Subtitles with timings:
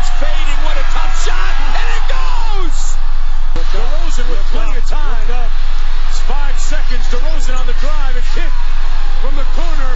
[0.00, 0.60] DeRozan's fading.
[0.64, 1.54] What a tough shot.
[1.76, 2.96] And it goes!
[3.70, 5.50] DeRozan with plenty of time.
[6.08, 7.04] It's five seconds.
[7.08, 8.52] DeRozan on the drive and kick
[9.20, 9.92] from the corner.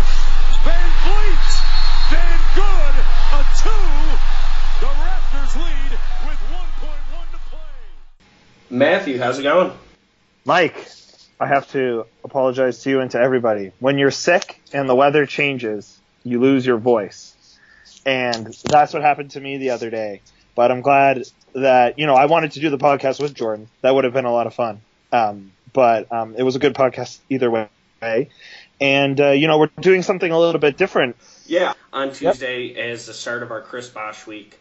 [0.64, 1.50] Van Vliet.
[2.10, 2.94] Van Good.
[3.32, 3.70] A two.
[4.80, 5.92] The Raptors lead
[6.26, 7.58] with 1.1 to play.
[8.70, 9.72] Matthew, how's it going?
[10.44, 10.88] Mike,
[11.40, 13.72] I have to apologize to you and to everybody.
[13.80, 17.33] When you're sick and the weather changes, you lose your voice.
[18.06, 20.20] And that's what happened to me the other day.
[20.54, 23.68] But I'm glad that, you know, I wanted to do the podcast with Jordan.
[23.80, 24.80] That would have been a lot of fun.
[25.12, 28.30] Um, but um, it was a good podcast either way.
[28.80, 31.16] And, uh, you know, we're doing something a little bit different.
[31.46, 34.58] Yeah, on Tuesday is the start of our Chris Bosh week.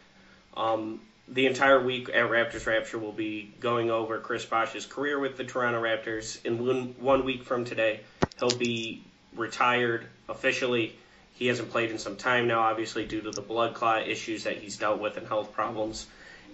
[0.56, 5.36] Um, the entire week at Raptors Rapture will be going over Chris Bosh's career with
[5.36, 6.44] the Toronto Raptors.
[6.44, 8.00] In one, one week from today,
[8.38, 9.02] he'll be
[9.34, 10.94] retired officially.
[11.34, 14.56] He hasn't played in some time now, obviously, due to the blood clot issues that
[14.58, 16.06] he's dealt with and health problems.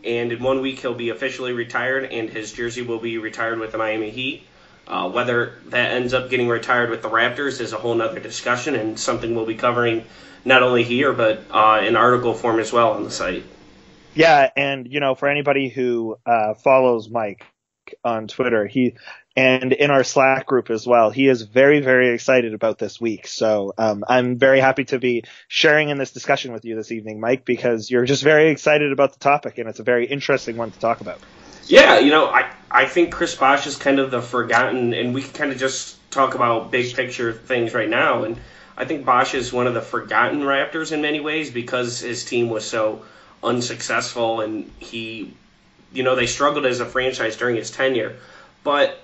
[0.02, 3.72] And in one week, he'll be officially retired, and his jersey will be retired with
[3.72, 4.42] the Miami Heat.
[4.86, 8.74] Uh, whether that ends up getting retired with the Raptors is a whole other discussion
[8.74, 10.04] and something we'll be covering
[10.44, 13.44] not only here, but uh, in article form as well on the site.
[14.14, 17.46] Yeah, and you know, for anybody who uh, follows Mike
[18.04, 18.94] on Twitter, he
[19.36, 23.26] and in our Slack group as well, he is very, very excited about this week.
[23.28, 27.20] So um, I'm very happy to be sharing in this discussion with you this evening,
[27.20, 30.72] Mike, because you're just very excited about the topic, and it's a very interesting one
[30.72, 31.20] to talk about.
[31.66, 35.22] Yeah, you know, I, I think Chris Bosh is kind of the forgotten, and we
[35.22, 38.24] can kind of just talk about big picture things right now.
[38.24, 38.36] And
[38.76, 42.48] I think Bosh is one of the forgotten Raptors in many ways because his team
[42.48, 43.04] was so
[43.42, 45.34] unsuccessful and he,
[45.92, 48.16] you know, they struggled as a franchise during his tenure.
[48.62, 48.98] But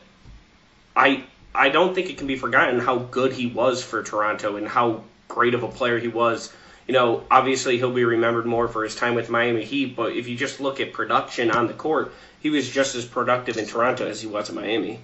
[0.95, 1.25] I
[1.55, 5.05] I don't think it can be forgotten how good he was for Toronto and how
[5.29, 6.53] great of a player he was.
[6.87, 10.29] You know, obviously he'll be remembered more for his time with Miami Heat, but if
[10.29, 14.07] you just look at production on the court, he was just as productive in Toronto
[14.07, 15.01] as he was in Miami.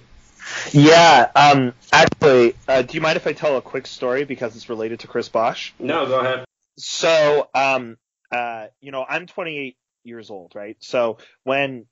[0.71, 4.69] Yeah, um, actually, uh, do you mind if I tell a quick story because it's
[4.69, 5.73] related to Chris Bosh?
[5.79, 6.45] No, go ahead.
[6.77, 7.97] So, um,
[8.31, 10.77] uh, you know, I'm 28 years old, right?
[10.79, 11.85] So when,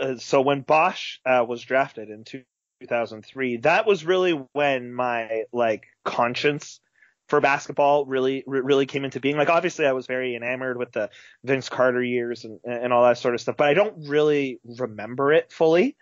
[0.00, 5.84] uh, so when Bosh uh, was drafted in 2003, that was really when my like
[6.04, 6.80] conscience
[7.28, 9.36] for basketball really really came into being.
[9.36, 11.08] Like obviously I was very enamored with the
[11.44, 15.32] Vince Carter years and and all that sort of stuff, but I don't really remember
[15.32, 15.96] it fully.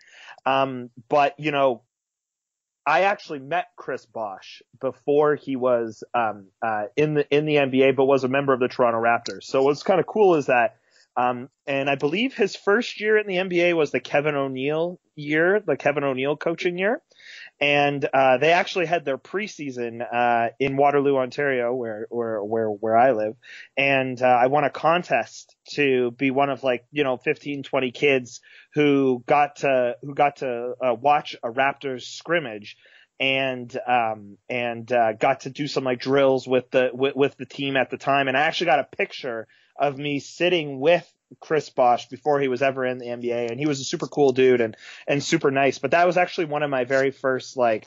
[0.44, 1.82] Um, but you know,
[2.86, 7.94] I actually met Chris Bosh before he was um, uh, in the in the NBA,
[7.94, 9.44] but was a member of the Toronto Raptors.
[9.44, 10.76] So what's kind of cool is that,
[11.16, 15.60] um, and I believe his first year in the NBA was the Kevin O'Neill year,
[15.60, 17.03] the Kevin O'Neill coaching year,
[17.60, 22.97] and uh, they actually had their preseason uh, in Waterloo, Ontario, where where where where
[22.97, 23.34] I live,
[23.76, 27.91] and uh, I won a contest to be one of like you know 15, 20
[27.91, 28.41] kids
[28.75, 32.77] who got to who got to uh, watch a Raptors scrimmage
[33.19, 37.47] and um and uh, got to do some like drills with the with, with the
[37.47, 38.28] team at the time.
[38.28, 39.47] And I actually got a picture
[39.80, 41.10] of me sitting with
[41.41, 44.32] Chris Bosh before he was ever in the NBA and he was a super cool
[44.32, 44.76] dude and
[45.06, 45.78] and super nice.
[45.78, 47.86] But that was actually one of my very first like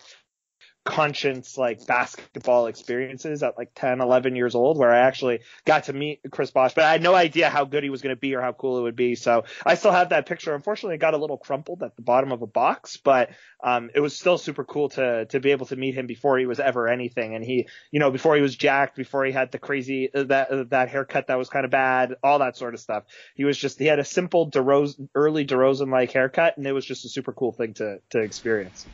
[0.83, 5.93] conscience like basketball experiences at like 10 11 years old where i actually got to
[5.93, 8.35] meet chris bosh but i had no idea how good he was going to be
[8.35, 9.15] or how cool it would be.
[9.15, 10.53] So i still have that picture.
[10.53, 13.31] Unfortunately it got a little crumpled at the bottom of a box but
[13.63, 16.45] um, it was still super cool to to be able to meet him before he
[16.45, 17.35] was ever anything.
[17.35, 20.51] And he you know before he was jacked before he had the crazy uh, that
[20.51, 23.03] uh, that haircut that was kind of bad all that sort of stuff.
[23.35, 26.85] He was just he had a simple DeRozan, early DeRozan like haircut and it was
[26.85, 28.85] just a super cool thing to to experience.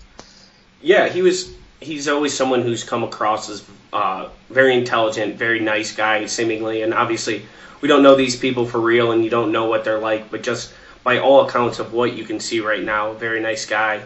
[0.82, 5.96] Yeah he was he's always someone who's come across as uh, very intelligent, very nice
[5.96, 6.81] guy, seemingly.
[6.81, 7.46] And obviously,
[7.81, 10.30] we don't know these people for real, and you don't know what they're like.
[10.30, 10.74] But just
[11.04, 14.02] by all accounts of what you can see right now, very nice guy,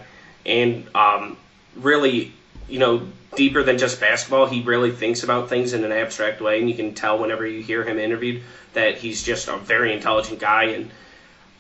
[0.46, 1.38] and um,
[1.76, 2.34] really,
[2.70, 4.46] you know, deeper than just basketball.
[4.46, 7.62] He really thinks about things in an abstract way, and you can tell whenever you
[7.62, 8.44] hear him interviewed
[8.74, 10.66] that he's just a very intelligent guy.
[10.66, 10.92] And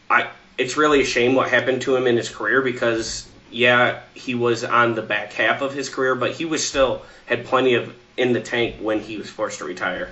[0.09, 4.35] I, it's really a shame what happened to him in his career because yeah, he
[4.35, 7.93] was on the back half of his career, but he was still had plenty of
[8.17, 10.09] in the tank when he was forced to retire.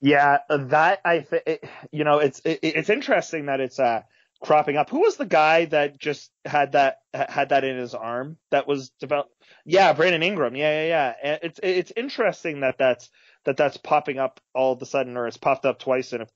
[0.00, 4.02] Yeah, that I think you know it's it, it's interesting that it's uh
[4.42, 4.90] cropping up.
[4.90, 8.90] Who was the guy that just had that had that in his arm that was
[9.00, 9.32] developed?
[9.64, 10.56] Yeah, Brandon Ingram.
[10.56, 11.38] Yeah, yeah, yeah.
[11.42, 13.10] It's it's interesting that that's
[13.44, 16.26] that that's popping up all of a sudden, or it's popped up twice in a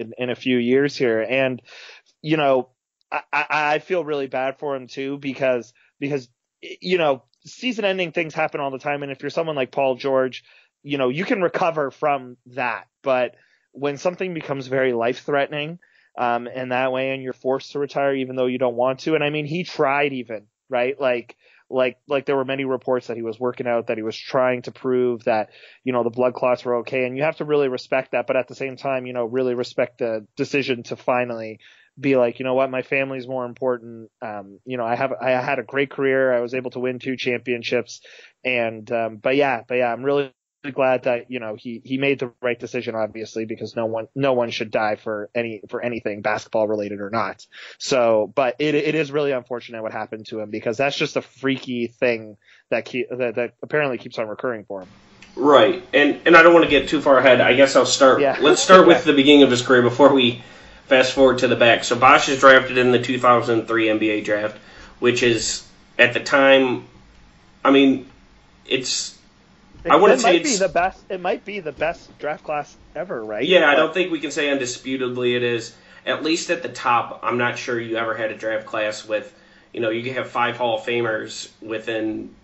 [0.00, 1.20] in, in a few years here.
[1.20, 1.60] And
[2.22, 2.70] you know,
[3.10, 6.28] I, I feel really bad for him too because because
[6.60, 9.96] you know season ending things happen all the time and if you're someone like Paul
[9.96, 10.44] George
[10.82, 13.34] you know, you can recover from that, but
[13.72, 15.78] when something becomes very life threatening,
[16.16, 19.14] um, in that way and you're forced to retire even though you don't want to.
[19.14, 21.00] And I mean, he tried even, right?
[21.00, 21.36] Like,
[21.70, 24.62] like, like there were many reports that he was working out, that he was trying
[24.62, 25.50] to prove that,
[25.84, 27.04] you know, the blood clots were okay.
[27.04, 28.26] And you have to really respect that.
[28.26, 31.60] But at the same time, you know, really respect the decision to finally
[31.98, 34.10] be like, you know what, my family's more important.
[34.22, 36.32] Um, you know, I have, I had a great career.
[36.32, 38.00] I was able to win two championships.
[38.44, 40.32] And, um, but yeah, but yeah, I'm really
[40.72, 44.32] glad that you know he he made the right decision obviously because no one no
[44.32, 47.46] one should die for any for anything basketball related or not
[47.78, 51.22] so but it it is really unfortunate what happened to him because that's just a
[51.22, 52.36] freaky thing
[52.70, 54.88] that keep, that, that apparently keeps on recurring for him
[55.36, 58.20] right and and I don't want to get too far ahead I guess I'll start
[58.20, 58.36] yeah.
[58.40, 60.42] let's start with the beginning of his career before we
[60.88, 64.58] fast forward to the back so Bosh is drafted in the 2003 NBA draft
[64.98, 65.66] which is
[65.98, 66.84] at the time
[67.64, 68.08] I mean
[68.66, 69.18] it's
[69.84, 71.02] it, I wouldn't say it's the best.
[71.08, 73.46] It might be the best draft class ever, right?
[73.46, 75.74] Yeah, but, I don't think we can say undisputedly it is.
[76.04, 79.34] At least at the top, I'm not sure you ever had a draft class with,
[79.72, 82.34] you know, you can have five Hall of Famers within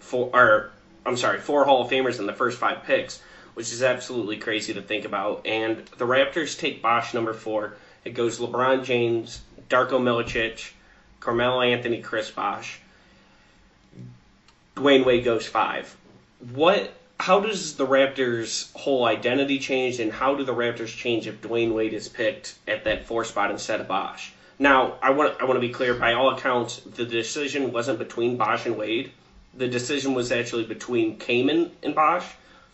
[0.00, 0.70] four, or
[1.04, 3.22] I'm sorry, four Hall of Famers in the first five picks,
[3.56, 5.46] which is absolutely crazy to think about.
[5.46, 7.74] And the Raptors take Bosh number four.
[8.04, 10.72] It goes LeBron James, Darko Milicic,
[11.20, 12.80] Carmelo Anthony, Chris Bosh.
[14.76, 15.96] Dwyane Wade goes five
[16.54, 21.40] what how does the Raptors' whole identity change, and how do the Raptors change if
[21.40, 24.32] Dwyane Wade is picked at that four spot instead of Bosh?
[24.58, 25.94] Now, I want I want to be clear.
[25.94, 29.12] By all accounts, the decision wasn't between Bosh and Wade.
[29.54, 32.26] The decision was actually between Kaman and Bosh.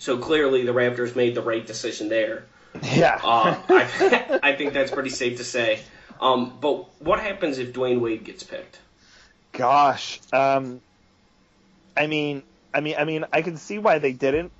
[0.02, 2.46] So clearly, the Raptors made the right decision there.
[2.82, 5.78] Yeah, uh, I, I think that's pretty safe to say.
[6.20, 8.80] Um, but what happens if Dwyane Wade gets picked?
[9.52, 10.80] Gosh, um,
[11.96, 12.42] I mean,
[12.74, 14.50] I mean, I mean, I can see why they didn't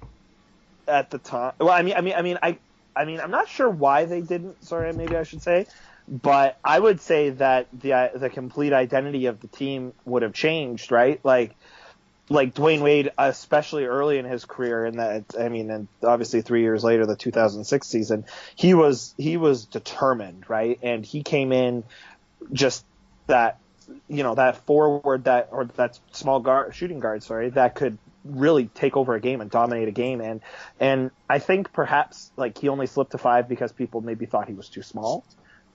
[0.87, 1.55] at the time.
[1.59, 2.59] Well, I mean, I mean, I mean, I,
[2.95, 4.65] I mean, I'm not sure why they didn't.
[4.65, 5.67] Sorry, maybe I should say,
[6.07, 10.93] but I would say that the the complete identity of the team would have changed,
[10.93, 11.19] right?
[11.25, 11.57] Like,
[12.33, 16.63] like Dwyane Wade, especially early in his career, and that I mean, and obviously three
[16.63, 18.25] years later, the 2006 season,
[18.57, 20.79] he was he was determined, right?
[20.83, 21.85] And he came in
[22.53, 22.85] just
[23.27, 23.59] that
[24.09, 28.67] you know that forward that or that small guard shooting guard sorry that could really
[28.67, 30.41] take over a game and dominate a game and
[30.79, 34.55] and I think perhaps like he only slipped to five because people maybe thought he
[34.55, 35.25] was too small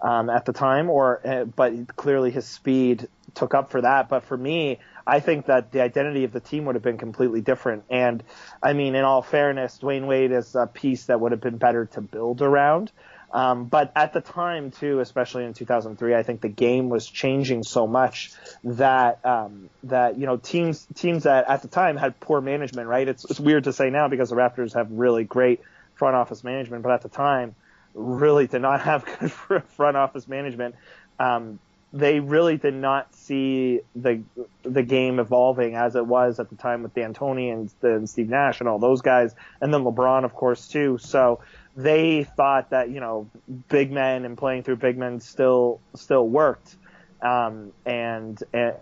[0.01, 4.23] um, at the time or uh, but clearly his speed took up for that but
[4.23, 7.85] for me I think that the identity of the team would have been completely different
[7.89, 8.23] and
[8.61, 11.85] I mean in all fairness Dwyane Wade is a piece that would have been better
[11.85, 12.91] to build around
[13.31, 17.63] um, but at the time, too, especially in 2003, I think the game was changing
[17.63, 18.31] so much
[18.63, 22.87] that um, that you know teams teams that at the time had poor management.
[22.87, 23.07] Right?
[23.07, 25.61] It's it's weird to say now because the Raptors have really great
[25.95, 27.55] front office management, but at the time,
[27.93, 30.75] really did not have good front office management.
[31.19, 31.59] Um,
[31.93, 34.21] they really did not see the
[34.63, 38.59] the game evolving as it was at the time with D'Antoni and, and Steve Nash
[38.59, 40.97] and all those guys, and then LeBron, of course, too.
[40.97, 41.39] So
[41.75, 43.29] they thought that you know
[43.69, 46.75] big men and playing through big men still still worked,
[47.21, 48.75] um, and, and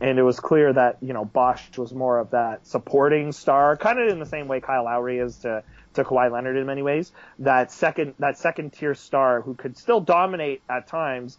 [0.00, 3.98] and it was clear that you know Bosh was more of that supporting star, kind
[3.98, 5.64] of in the same way Kyle Lowry is to
[5.94, 7.12] to Kawhi Leonard in many ways.
[7.38, 11.38] That second that second tier star who could still dominate at times,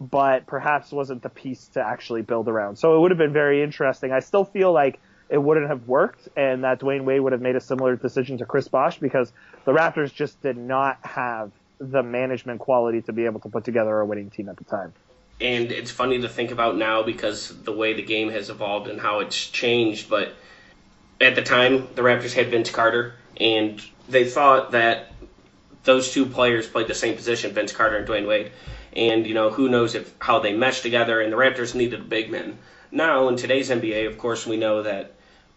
[0.00, 2.76] but perhaps wasn't the piece to actually build around.
[2.76, 4.12] So it would have been very interesting.
[4.12, 7.56] I still feel like it wouldn't have worked, and that Dwyane Wade would have made
[7.56, 9.32] a similar decision to Chris Bosh because
[9.64, 13.98] the Raptors just did not have the management quality to be able to put together
[14.00, 14.92] a winning team at the time.
[15.40, 19.00] And it's funny to think about now because the way the game has evolved and
[19.00, 20.08] how it's changed.
[20.08, 20.34] But
[21.20, 25.12] at the time, the Raptors had Vince Carter, and they thought that
[25.82, 28.52] those two players played the same position, Vince Carter and Dwyane Wade.
[28.96, 31.20] And you know, who knows if how they meshed together?
[31.20, 32.58] And the Raptors needed a big man.
[32.90, 35.14] Now, in today's NBA, of course, we know that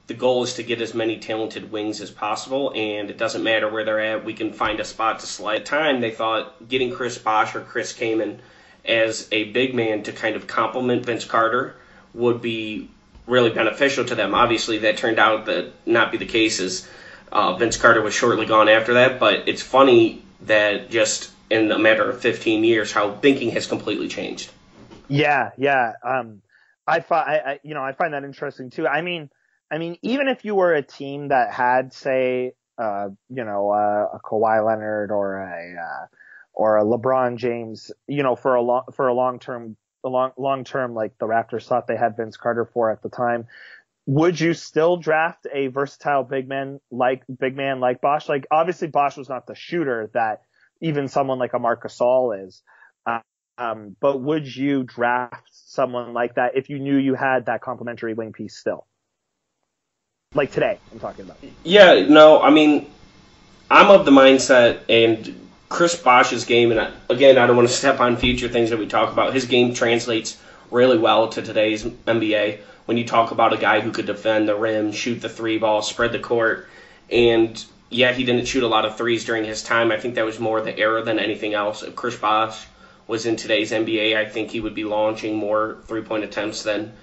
[0.07, 3.69] the goal is to get as many talented wings as possible, and it doesn't matter
[3.69, 4.25] where they're at.
[4.25, 5.57] We can find a spot to slide.
[5.57, 8.41] At the time, they thought getting Chris Bosh or Chris Kaman
[8.85, 11.75] as a big man to kind of complement Vince Carter
[12.13, 12.89] would be
[13.27, 14.33] really beneficial to them.
[14.33, 16.87] Obviously, that turned out to not be the case, as
[17.31, 19.19] uh, Vince Carter was shortly gone after that.
[19.19, 24.07] But it's funny that just in a matter of 15 years, how thinking has completely
[24.07, 24.51] changed.
[25.07, 25.93] Yeah, yeah.
[26.03, 26.41] Um,
[26.85, 28.87] I, find, I, I, you know, I find that interesting too.
[28.87, 29.29] I mean
[29.69, 34.17] I mean, even if you were a team that had, say, uh, you know, uh,
[34.17, 36.05] a Kawhi Leonard or a uh,
[36.53, 40.31] or a LeBron James, you know, for a long for a long term, a long
[40.37, 43.47] long term, like the Raptors thought they had Vince Carter for at the time.
[44.05, 48.29] would you still draft a versatile big man like big man like Bosh?
[48.29, 50.43] Like obviously Bosh was not the shooter that
[50.81, 52.61] even someone like a Marc Gasol is.
[53.05, 53.19] Uh,
[53.57, 58.13] um, but would you draft someone like that if you knew you had that complementary
[58.13, 58.85] wing piece still?
[60.33, 61.37] Like today, I'm talking about.
[61.63, 62.89] Yeah, no, I mean,
[63.71, 67.73] I'm of the mindset, and Chris Bosh's game, and I, again, I don't want to
[67.73, 69.33] step on future things that we talk about.
[69.33, 70.37] His game translates
[70.71, 72.59] really well to today's NBA.
[72.85, 75.81] When you talk about a guy who could defend the rim, shoot the three ball,
[75.81, 76.67] spread the court,
[77.09, 79.91] and yeah, he didn't shoot a lot of threes during his time.
[79.91, 81.83] I think that was more the era than anything else.
[81.83, 82.65] If Chris Bosh
[83.07, 86.93] was in today's NBA, I think he would be launching more three point attempts than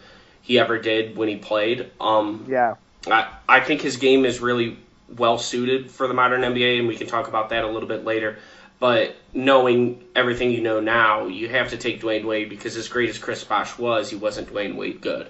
[0.42, 1.90] he ever did when he played.
[2.00, 2.74] Um, yeah.
[3.06, 4.78] I, I think his game is really
[5.16, 8.04] well suited for the modern NBA, and we can talk about that a little bit
[8.04, 8.38] later.
[8.78, 13.08] But knowing everything you know now, you have to take Dwyane Wade because as great
[13.08, 15.28] as Chris Bosh was, he wasn't Dwyane Wade good.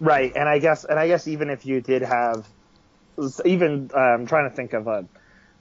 [0.00, 2.46] Right, and I guess, and I guess even if you did have,
[3.44, 5.06] even I'm trying to think of a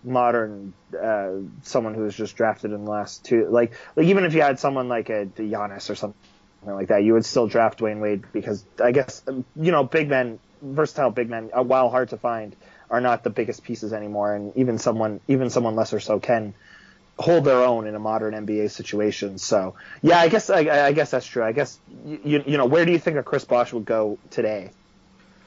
[0.04, 1.32] modern uh,
[1.64, 4.60] someone who was just drafted in the last two, like like even if you had
[4.60, 6.16] someone like a, a Giannis or something
[6.64, 10.40] like that, you would still draft Dwyane Wade because I guess you know big men,
[10.62, 12.56] versatile big men, uh, while hard to find,
[12.90, 16.54] are not the biggest pieces anymore, and even someone even someone lesser so can
[17.18, 19.38] hold their own in a modern NBA situation.
[19.38, 21.44] So yeah, I guess I, I guess that's true.
[21.44, 24.72] I guess you you know where do you think a Chris Bosh would go today,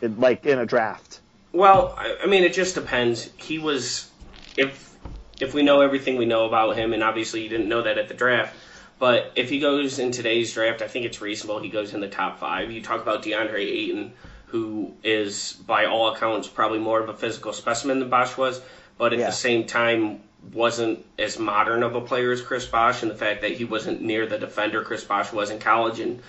[0.03, 1.21] in, like in a draft?
[1.53, 3.31] Well, I, I mean it just depends.
[3.37, 4.11] He was
[4.57, 4.97] if
[5.41, 8.09] if we know everything we know about him, and obviously you didn't know that at
[8.09, 8.55] the draft.
[8.99, 12.09] But if he goes in today's draft, I think it's reasonable he goes in the
[12.09, 12.71] top five.
[12.73, 14.13] You talk about DeAndre Ayton,
[14.47, 18.61] who is by all accounts probably more of a physical specimen than Bosh was,
[18.97, 19.27] but at yeah.
[19.27, 20.21] the same time
[20.53, 24.03] wasn't as modern of a player as Chris Bosh, and the fact that he wasn't
[24.03, 26.21] near the defender Chris Bosh was in college, and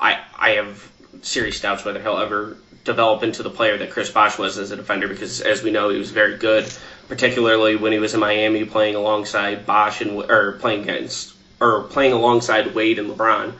[0.00, 0.90] I I have
[1.22, 4.76] serious doubts whether he'll ever develop into the player that Chris Bosh was as a
[4.76, 6.66] defender because as we know he was very good,
[7.08, 12.12] particularly when he was in Miami playing alongside Bosh and or playing against or playing
[12.12, 13.52] alongside Wade and LeBron.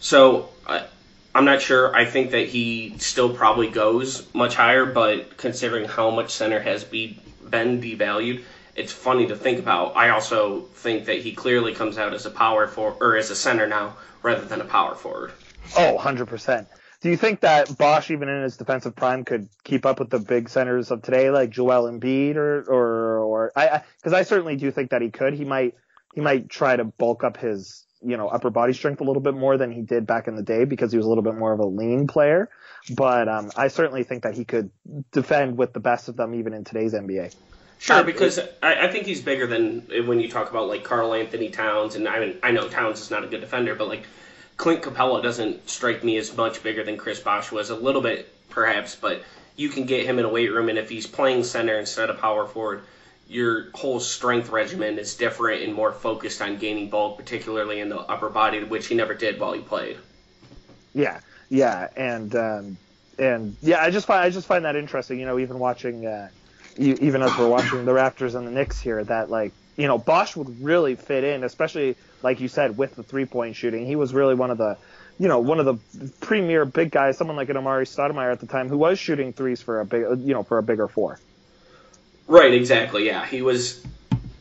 [0.00, 0.50] So
[1.34, 1.94] I'm not sure.
[1.94, 6.84] I think that he still probably goes much higher, but considering how much center has
[6.84, 8.42] be, been devalued,
[8.74, 9.96] it's funny to think about.
[9.96, 13.36] I also think that he clearly comes out as a power for or as a
[13.36, 15.32] center now rather than a power forward.
[15.76, 16.66] Oh, 100%.
[17.00, 20.18] Do you think that Bosh, even in his defensive prime, could keep up with the
[20.18, 23.82] big centers of today, like Joel Embiid, or or or I?
[23.98, 25.34] Because I, I certainly do think that he could.
[25.34, 25.74] He might
[26.14, 29.34] he might try to bulk up his you know upper body strength a little bit
[29.34, 31.52] more than he did back in the day because he was a little bit more
[31.52, 32.50] of a lean player.
[32.90, 34.70] But um, I certainly think that he could
[35.12, 37.34] defend with the best of them, even in today's NBA.
[37.78, 41.94] Sure, because I, I think he's bigger than when you talk about like Karl-Anthony Towns,
[41.94, 44.04] and I mean I know Towns is not a good defender, but like
[44.58, 48.28] Clint Capela doesn't strike me as much bigger than Chris Bosh was, a little bit
[48.50, 49.22] perhaps, but
[49.56, 52.18] you can get him in a weight room, and if he's playing center instead of
[52.18, 52.82] power forward,
[53.28, 57.98] your whole strength regimen is different and more focused on gaining bulk, particularly in the
[57.98, 59.96] upper body, which he never did while he played.
[60.92, 62.76] Yeah, yeah, and um,
[63.18, 65.20] and yeah, I just find I just find that interesting.
[65.20, 66.06] You know, even watching.
[66.06, 66.28] Uh,
[66.78, 69.96] you, even as we're watching the Raptors and the Knicks here, that like you know
[69.96, 73.86] Bosh would really fit in, especially like you said with the three point shooting.
[73.86, 74.76] He was really one of the
[75.18, 78.46] you know one of the premier big guys, someone like an Amar'e Stoudemire at the
[78.46, 81.18] time, who was shooting threes for a big you know for a bigger four.
[82.26, 83.06] Right, exactly.
[83.06, 83.82] Yeah, he was.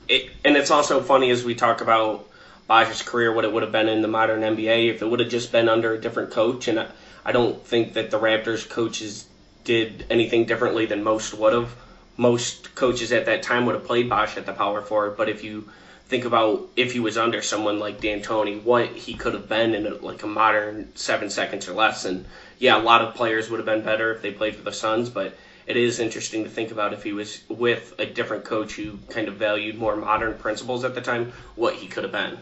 [0.09, 2.27] It, and it's also funny as we talk about
[2.67, 5.29] Bosh's career, what it would have been in the modern NBA if it would have
[5.29, 6.67] just been under a different coach.
[6.67, 6.87] And I,
[7.23, 9.25] I don't think that the Raptors coaches
[9.63, 11.75] did anything differently than most would have
[12.17, 15.15] most coaches at that time would have played Bosh at the power forward.
[15.15, 15.69] But if you
[16.07, 19.85] think about if he was under someone like D'Antoni, what he could have been in
[19.85, 22.05] a, like a modern seven seconds or less.
[22.05, 22.25] And
[22.59, 25.09] yeah, a lot of players would have been better if they played for the Suns,
[25.09, 25.35] but
[25.67, 29.27] it is interesting to think about if he was with a different coach who kind
[29.27, 32.37] of valued more modern principles at the time, what he could have been.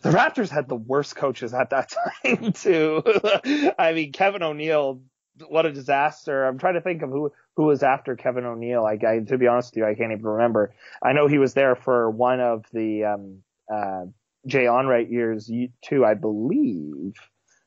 [0.00, 3.04] The Raptors had the worst coaches at that time too.
[3.78, 5.00] I mean, Kevin O'Neill,
[5.48, 6.44] what a disaster.
[6.44, 8.84] I'm trying to think of who who was after Kevin O'Neill.
[8.84, 10.74] I, I, to be honest with you, I can't even remember.
[11.02, 14.04] I know he was there for one of the um, uh,
[14.46, 15.50] Jay Onrait years
[15.82, 17.14] too, I believe.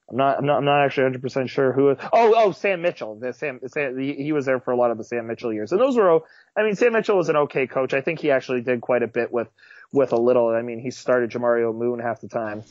[0.10, 1.95] I'm not, I'm not, I'm not actually 100% sure who.
[2.13, 3.15] Oh, oh, Sam Mitchell.
[3.15, 5.72] The Sam, Sam he, he, was there for a lot of the Sam Mitchell years,
[5.72, 6.19] and those were.
[6.55, 7.93] I mean, Sam Mitchell was an okay coach.
[7.93, 9.48] I think he actually did quite a bit with,
[9.91, 10.50] with a little.
[10.50, 12.63] I mean, he started Jamario Moon half the time.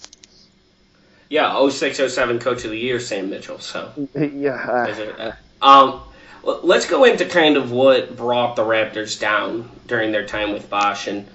[1.29, 3.59] Yeah, 06, 07 Coach of the Year, Sam Mitchell.
[3.59, 4.95] So yeah.
[5.19, 6.03] Uh, um,
[6.43, 11.07] let's go into kind of what brought the Raptors down during their time with Bosh,
[11.07, 11.27] and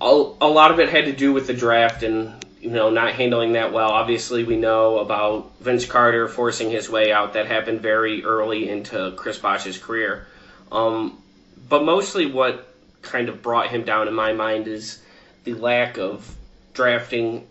[0.00, 3.14] a, a lot of it had to do with the draft and you know, not
[3.14, 3.90] handling that well.
[3.90, 7.34] Obviously, we know about Vince Carter forcing his way out.
[7.34, 10.26] That happened very early into Chris Bosh's career.
[10.72, 11.22] Um,
[11.68, 12.68] but mostly what
[13.02, 15.00] kind of brought him down in my mind is
[15.44, 16.36] the lack of
[16.74, 17.46] drafting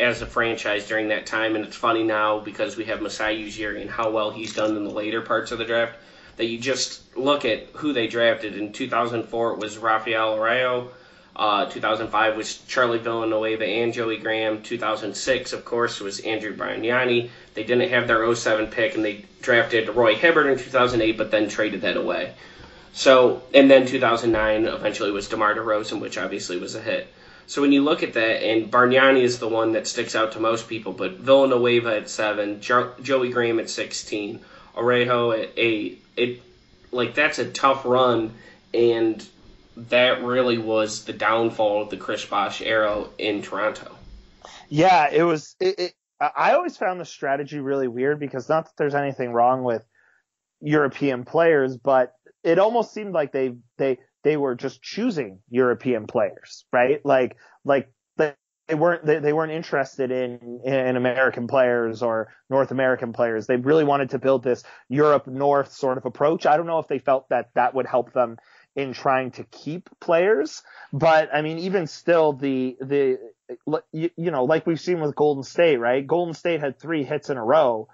[0.00, 1.54] as a franchise during that time.
[1.54, 4.84] And it's funny now because we have Masai Ujiri and how well he's done in
[4.84, 5.96] the later parts of the draft
[6.36, 8.56] that you just look at who they drafted.
[8.56, 10.90] In 2004, it was Rafael Araujo.
[11.36, 14.62] Uh, 2005 was Charlie Villanueva and Joey Graham.
[14.62, 17.30] 2006, of course, was Andrea Bargnani.
[17.54, 21.48] They didn't have their 07 pick, and they drafted Roy Hibbert in 2008, but then
[21.48, 22.34] traded that away.
[22.92, 27.06] So, and then 2009 eventually was DeMar DeRozan, which obviously was a hit.
[27.50, 30.38] So when you look at that, and Bargnani is the one that sticks out to
[30.38, 34.38] most people, but Villanueva at seven, jo- Joey Graham at 16,
[34.76, 36.42] Araujo at eight, it
[36.92, 38.34] like that's a tough run,
[38.72, 39.26] and
[39.76, 43.96] that really was the downfall of the Chris Bosh era in Toronto.
[44.68, 45.56] Yeah, it was.
[45.58, 49.64] It, it, I always found the strategy really weird because not that there's anything wrong
[49.64, 49.84] with
[50.60, 52.12] European players, but
[52.44, 57.04] it almost seemed like they they they were just choosing European players, right?
[57.04, 57.90] Like like
[58.70, 63.46] they weren't they, they weren't interested in in American players or North American players.
[63.46, 66.46] They really wanted to build this Europe North sort of approach.
[66.46, 68.36] I don't know if they felt that that would help them
[68.76, 70.62] in trying to keep players,
[70.92, 73.18] but I mean even still the the
[73.92, 76.06] you, you know like we've seen with Golden State, right?
[76.06, 77.88] Golden State had three hits in a row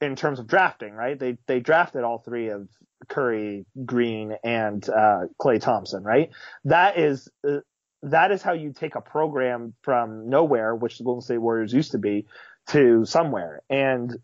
[0.00, 1.18] in terms of drafting, right?
[1.18, 2.68] They they drafted all three of
[3.08, 6.30] Curry, Green, and uh, Klay Thompson, right?
[6.64, 7.58] That is uh,
[8.02, 11.92] that is how you take a program from nowhere, which the Golden State Warriors used
[11.92, 12.26] to be,
[12.68, 13.62] to somewhere.
[13.70, 14.14] And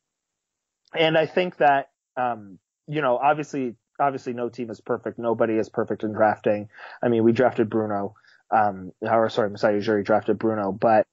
[0.94, 5.18] and I think that um, you know, obviously obviously no team is perfect.
[5.18, 6.68] Nobody is perfect in drafting.
[7.02, 8.14] I mean, we drafted Bruno,
[8.50, 11.06] um, or sorry, Masai Ujiri drafted Bruno, but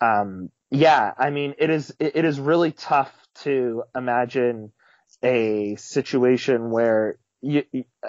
[0.00, 4.72] um, yeah, I mean, it is it, is really tough to imagine
[5.22, 8.08] a situation where you, uh,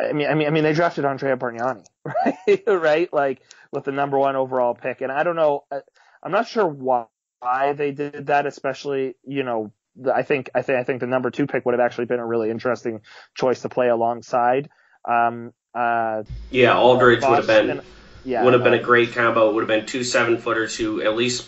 [0.00, 2.62] I mean, I mean, I mean, they drafted Andrea Bargnani, right?
[2.66, 3.12] right?
[3.12, 3.42] Like
[3.72, 5.80] with the number one overall pick, and I don't know, uh,
[6.22, 9.72] I'm not sure why they did that, especially, you know,
[10.12, 12.26] I think, I think, I think the number two pick would have actually been a
[12.26, 13.00] really interesting
[13.34, 14.68] choice to play alongside.
[15.08, 17.80] Um, uh, yeah, Aldridge would have been, and,
[18.24, 19.50] yeah, would have been a great combo.
[19.50, 21.46] It would have been two seven footers who at least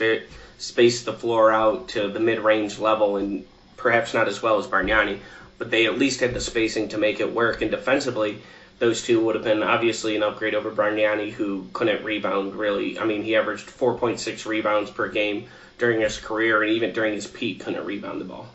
[0.58, 4.66] space the floor out to the mid range level and perhaps not as well as
[4.66, 5.20] Bargnani,
[5.56, 7.62] but they at least had the spacing to make it work.
[7.62, 8.42] And defensively,
[8.78, 12.98] those two would have been obviously an upgrade over Bargnani, who couldn't rebound really.
[12.98, 15.46] I mean, he averaged 4.6 rebounds per game
[15.78, 18.48] during his career, and even during his peak, couldn't rebound the ball.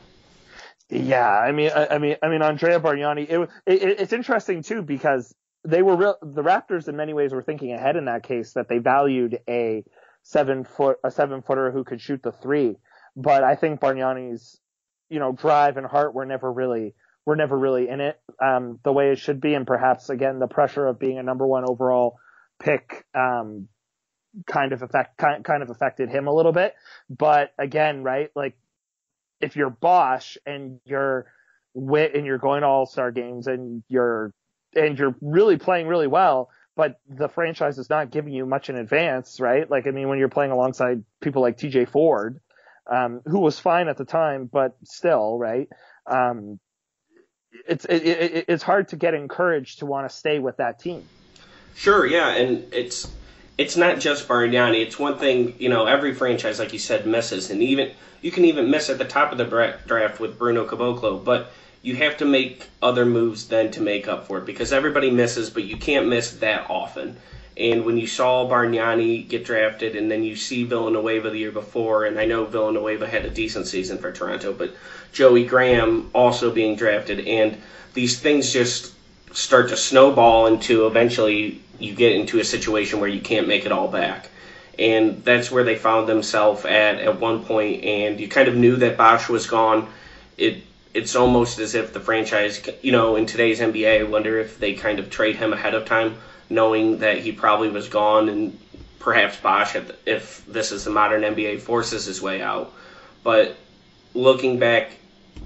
[0.89, 3.29] Yeah, I mean, I, I mean, I mean, Andrea Bargnani.
[3.29, 6.17] It, it, it's interesting too because they were real.
[6.21, 9.83] The Raptors, in many ways, were thinking ahead in that case that they valued a
[10.23, 12.77] seven foot a seven footer who could shoot the three.
[13.15, 14.59] But I think Bargnani's
[15.13, 18.91] you know, drive and heart were never really were never really in it um, the
[18.91, 22.17] way it should be, and perhaps again the pressure of being a number one overall
[22.59, 23.67] pick um,
[24.47, 26.73] kind of affect kind, kind of affected him a little bit.
[27.09, 28.57] But again, right, like
[29.39, 31.27] if you're Bosh and you're
[31.75, 34.33] wit and you're going to All Star games and you're
[34.75, 38.75] and you're really playing really well, but the franchise is not giving you much in
[38.75, 39.69] advance, right?
[39.69, 41.85] Like I mean, when you're playing alongside people like T.J.
[41.85, 42.39] Ford
[42.89, 45.67] um, who was fine at the time, but still, right?
[46.05, 46.59] Um,
[47.67, 51.03] it's it, it, it's hard to get encouraged to want to stay with that team.
[51.75, 53.11] Sure, yeah, and it's
[53.57, 54.81] it's not just Bargnani.
[54.81, 58.45] It's one thing, you know, every franchise, like you said, misses, and even you can
[58.45, 61.51] even miss at the top of the draft with Bruno Caboclo, but
[61.83, 65.49] you have to make other moves then to make up for it because everybody misses,
[65.49, 67.17] but you can't miss that often.
[67.57, 72.05] And when you saw Bargnani get drafted, and then you see Villanueva the year before,
[72.05, 74.73] and I know Villanueva had a decent season for Toronto, but
[75.11, 77.57] Joey Graham also being drafted, and
[77.93, 78.93] these things just
[79.33, 83.71] start to snowball into eventually you get into a situation where you can't make it
[83.71, 84.29] all back.
[84.79, 88.77] And that's where they found themselves at at one point, and you kind of knew
[88.77, 89.89] that Bosh was gone.
[90.37, 94.59] It it's almost as if the franchise, you know, in today's NBA, I wonder if
[94.59, 96.15] they kind of trade him ahead of time
[96.49, 98.59] knowing that he probably was gone and
[98.99, 99.75] perhaps Bosh,
[100.05, 102.71] if this is the modern NBA, forces his way out.
[103.23, 103.57] But
[104.13, 104.91] looking back,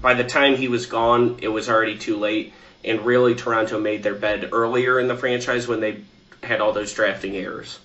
[0.00, 2.52] by the time he was gone, it was already too late.
[2.84, 6.02] And really, Toronto made their bed earlier in the franchise when they
[6.42, 7.80] had all those drafting errors.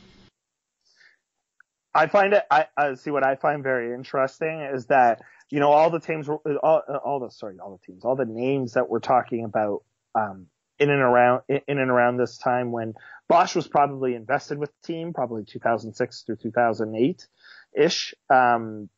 [1.96, 2.44] I find it.
[2.52, 6.28] I, I see what I find very interesting is that you know all the teams,
[6.30, 9.84] all, all the sorry, all the teams, all the names that we're talking about
[10.16, 10.48] um,
[10.80, 12.94] in and around in and around this time when
[13.30, 17.28] Bosh was probably invested with the team, probably 2006 through 2008.
[17.76, 18.14] ish.
[18.30, 18.90] Um,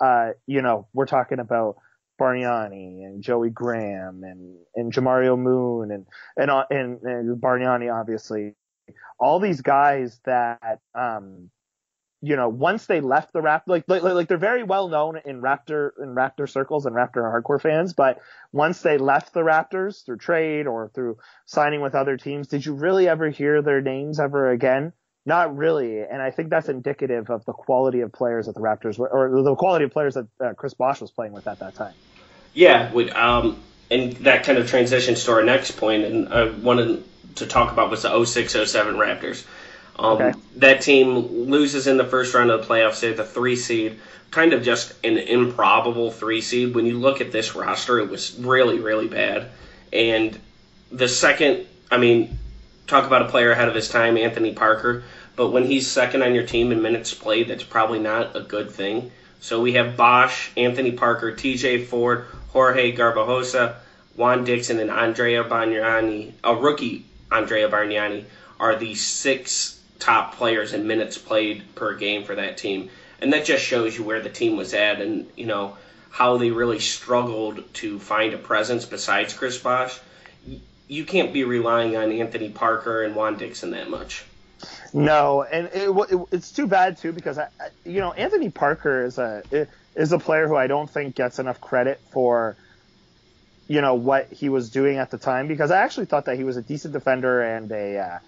[0.00, 1.76] uh, you know, we're talking about
[2.20, 8.54] Bargnani and Joey Graham and, and Jamario Moon and, and, uh, and, and Bargnani, obviously.
[9.18, 11.50] All these guys that, um,
[12.24, 15.42] you know, once they left the Raptor, like, like, like they're very well known in
[15.42, 20.16] Raptor, in Raptor circles and Raptor hardcore fans, but once they left the Raptors through
[20.16, 24.50] trade or through signing with other teams, did you really ever hear their names ever
[24.50, 24.94] again?
[25.26, 28.98] Not really, and I think that's indicative of the quality of players that the Raptors
[28.98, 31.74] were, or the quality of players that uh, Chris Bosh was playing with at that
[31.74, 31.94] time.
[32.54, 33.60] Yeah, um,
[33.90, 37.04] and that kind of transitions to our next point, and I wanted
[37.36, 39.44] to talk about was the 06-07 Raptors.
[39.98, 40.38] Um, okay.
[40.56, 41.16] That team
[41.50, 43.00] loses in the first round of the playoffs.
[43.00, 46.74] They're the three seed, kind of just an improbable three seed.
[46.74, 49.48] When you look at this roster, it was really, really bad.
[49.92, 50.38] And
[50.90, 52.38] the second, I mean,
[52.86, 55.04] talk about a player ahead of his time, Anthony Parker.
[55.36, 58.70] But when he's second on your team in minutes played, that's probably not a good
[58.70, 59.10] thing.
[59.40, 63.74] So we have Bosh, Anthony Parker, TJ Ford, Jorge Garbajosa,
[64.16, 68.24] Juan Dixon, and Andrea Bargnani, a rookie Andrea Bargnani,
[68.60, 72.90] are the six top players in minutes played per game for that team.
[73.20, 75.76] And that just shows you where the team was at and, you know,
[76.10, 79.98] how they really struggled to find a presence besides Chris Bosh.
[80.86, 84.24] You can't be relying on Anthony Parker and Juan Dixon that much.
[84.92, 87.48] No, and it, it, it's too bad too because I,
[87.84, 89.42] you know Anthony Parker is a
[89.96, 92.56] is a player who I don't think gets enough credit for
[93.66, 96.44] you know what he was doing at the time because I actually thought that he
[96.44, 98.18] was a decent defender and a uh,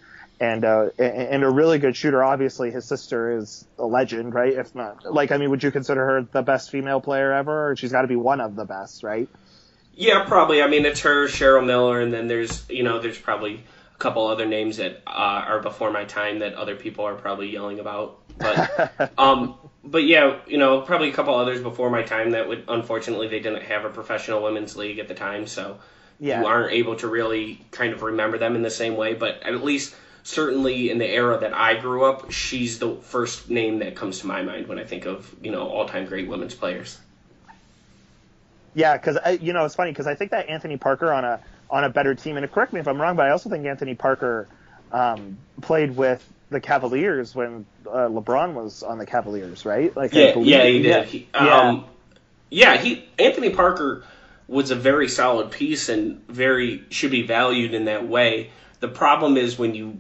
[0.40, 2.22] and uh, and a really good shooter.
[2.22, 4.52] Obviously, his sister is a legend, right?
[4.52, 7.74] If not, like, I mean, would you consider her the best female player ever?
[7.76, 9.28] She's got to be one of the best, right?
[9.94, 10.62] Yeah, probably.
[10.62, 14.26] I mean, it's her, Cheryl Miller, and then there's you know there's probably a couple
[14.26, 18.18] other names that uh, are before my time that other people are probably yelling about.
[18.36, 22.64] But um, but yeah, you know, probably a couple others before my time that would
[22.68, 25.78] unfortunately they didn't have a professional women's league at the time, so
[26.20, 26.40] yeah.
[26.40, 29.14] you aren't able to really kind of remember them in the same way.
[29.14, 29.94] But at least
[30.26, 34.26] certainly in the era that I grew up, she's the first name that comes to
[34.26, 36.98] my mind when I think of you know all time great women's players.
[38.74, 41.84] Yeah, because you know it's funny because I think that Anthony Parker on a on
[41.84, 42.36] a better team.
[42.36, 44.48] And correct me if I'm wrong, but I also think Anthony Parker
[44.92, 49.96] um, played with the Cavaliers when uh, LeBron was on the Cavaliers, right?
[49.96, 50.84] Like yeah, yeah, he did.
[50.84, 51.04] Yeah.
[51.04, 51.84] He, um,
[52.50, 54.04] yeah, he Anthony Parker
[54.48, 58.50] was a very solid piece and very should be valued in that way.
[58.80, 59.98] The problem is when you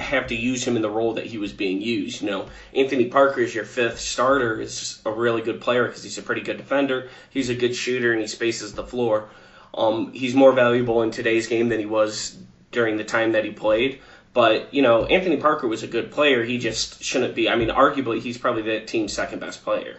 [0.00, 2.22] have to use him in the role that he was being used.
[2.22, 6.18] You know, Anthony Parker is your fifth starter is a really good player because he's
[6.18, 7.08] a pretty good defender.
[7.30, 9.28] He's a good shooter and he spaces the floor.
[9.74, 12.36] Um, he's more valuable in today's game than he was
[12.72, 14.00] during the time that he played.
[14.34, 16.44] But you know, Anthony Parker was a good player.
[16.44, 17.48] He just shouldn't be.
[17.48, 19.98] I mean, arguably, he's probably the team's second best player.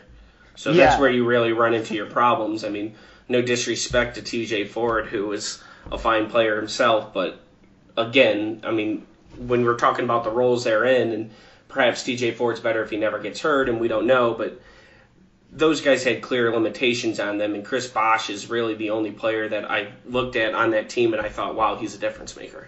[0.55, 0.85] So yeah.
[0.85, 2.63] that's where you really run into your problems.
[2.63, 2.95] I mean,
[3.29, 4.65] no disrespect to T.J.
[4.65, 7.39] Ford, who is a fine player himself, but
[7.97, 9.05] again, I mean,
[9.39, 11.31] when we're talking about the roles they're in, and
[11.67, 12.31] perhaps T.J.
[12.31, 14.61] Ford's better if he never gets hurt, and we don't know, but
[15.51, 19.49] those guys had clear limitations on them, and Chris Bosh is really the only player
[19.49, 22.67] that I looked at on that team, and I thought, wow, he's a difference maker.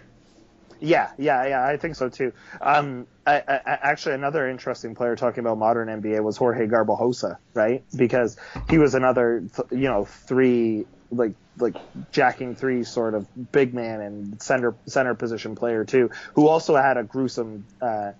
[0.80, 2.34] Yeah, yeah, yeah, I think so too.
[2.60, 7.84] Um, I, I, actually, another interesting player talking about modern NBA was Jorge Garbajosa, right?
[7.96, 8.36] Because
[8.68, 11.76] he was another, you know, three like like
[12.12, 16.98] jacking three sort of big man and center center position player too, who also had
[16.98, 18.12] a gruesome uh,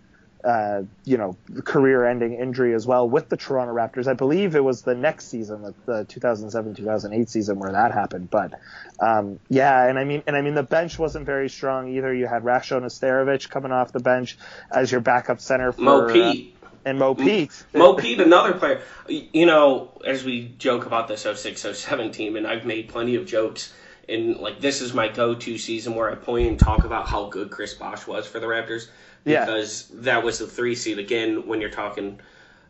[0.44, 4.08] uh, you know, career-ending injury as well with the Toronto Raptors.
[4.08, 8.30] I believe it was the next season, the, the 2007-2008 season, where that happened.
[8.30, 8.60] But
[9.00, 12.14] um, yeah, and I mean, and I mean, the bench wasn't very strong either.
[12.14, 14.38] You had Rasho Nesterovic coming off the bench
[14.72, 16.56] as your backup center for Mo Pete.
[16.56, 17.66] Uh, and Mo Pete.
[17.74, 18.82] Mo Pete, another player.
[19.08, 23.74] You know, as we joke about this 06-07 team, and I've made plenty of jokes
[24.10, 27.50] and like this is my go-to season where I point and talk about how good
[27.50, 28.88] Chris Bosh was for the Raptors
[29.24, 30.02] because yeah.
[30.02, 32.20] that was the three seed again when you're talking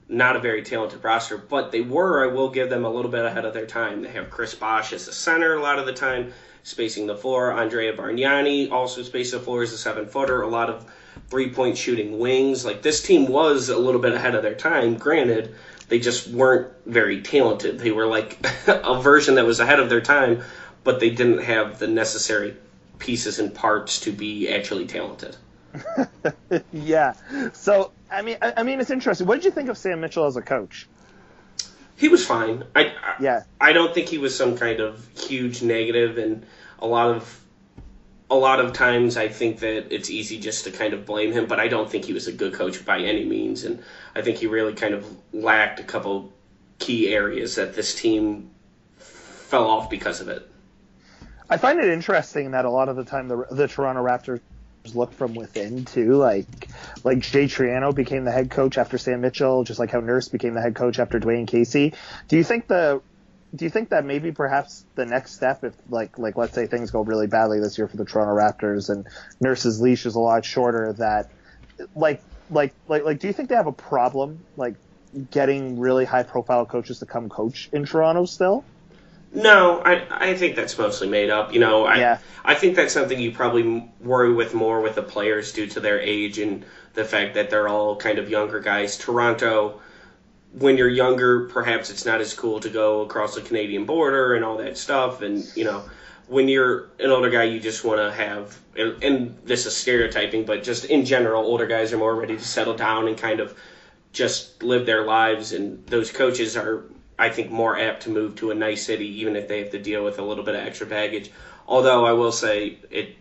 [0.07, 2.29] not a very talented roster, but they were.
[2.29, 4.01] I will give them a little bit ahead of their time.
[4.01, 7.53] They have Chris Bosh as the center a lot of the time, spacing the floor.
[7.53, 10.41] Andrea Bargnani also spacing the floor as a seven footer.
[10.41, 10.85] A lot of
[11.29, 12.65] three point shooting wings.
[12.65, 14.97] Like this team was a little bit ahead of their time.
[14.97, 15.55] Granted,
[15.87, 17.79] they just weren't very talented.
[17.79, 20.43] They were like a version that was ahead of their time,
[20.83, 22.55] but they didn't have the necessary
[22.99, 25.35] pieces and parts to be actually talented.
[26.71, 27.13] yeah.
[27.53, 29.25] So I mean, I, I, mean, it's interesting.
[29.27, 30.87] What did you think of Sam Mitchell as a coach?
[31.95, 32.63] He was fine.
[32.75, 33.43] I, I yeah.
[33.59, 36.45] I don't think he was some kind of huge negative, and
[36.79, 37.41] a lot of
[38.31, 41.47] a lot of times I think that it's easy just to kind of blame him,
[41.47, 43.83] but I don't think he was a good coach by any means, and
[44.15, 46.31] I think he really kind of lacked a couple
[46.79, 48.49] key areas that this team
[48.97, 50.49] fell off because of it.
[51.49, 54.39] I find it interesting that a lot of the time the, the Toronto Raptors
[54.95, 56.13] look from within too.
[56.13, 56.69] Like
[57.03, 60.53] like Jay Triano became the head coach after Sam Mitchell, just like how Nurse became
[60.53, 61.93] the head coach after Dwayne Casey.
[62.29, 63.01] Do you think the
[63.53, 66.91] do you think that maybe perhaps the next step, if like like let's say things
[66.91, 69.05] go really badly this year for the Toronto Raptors and
[69.39, 71.29] Nurse's leash is a lot shorter, that
[71.95, 74.75] like like like like do you think they have a problem like
[75.31, 78.63] getting really high profile coaches to come coach in Toronto still?
[79.33, 81.53] No, I I think that's mostly made up.
[81.53, 82.17] You know, I Yeah.
[82.43, 85.99] I think that's something you probably worry with more with the players due to their
[85.99, 88.97] age and the fact that they're all kind of younger guys.
[88.97, 89.81] Toronto,
[90.53, 94.43] when you're younger, perhaps it's not as cool to go across the Canadian border and
[94.43, 95.21] all that stuff.
[95.21, 95.83] And you know,
[96.27, 100.45] when you're an older guy, you just want to have and, and this is stereotyping,
[100.45, 103.57] but just in general, older guys are more ready to settle down and kind of
[104.13, 105.51] just live their lives.
[105.51, 106.83] And those coaches are,
[107.19, 109.79] I think, more apt to move to a nice city, even if they have to
[109.79, 111.31] deal with a little bit of extra baggage.
[111.67, 113.15] Although I will say it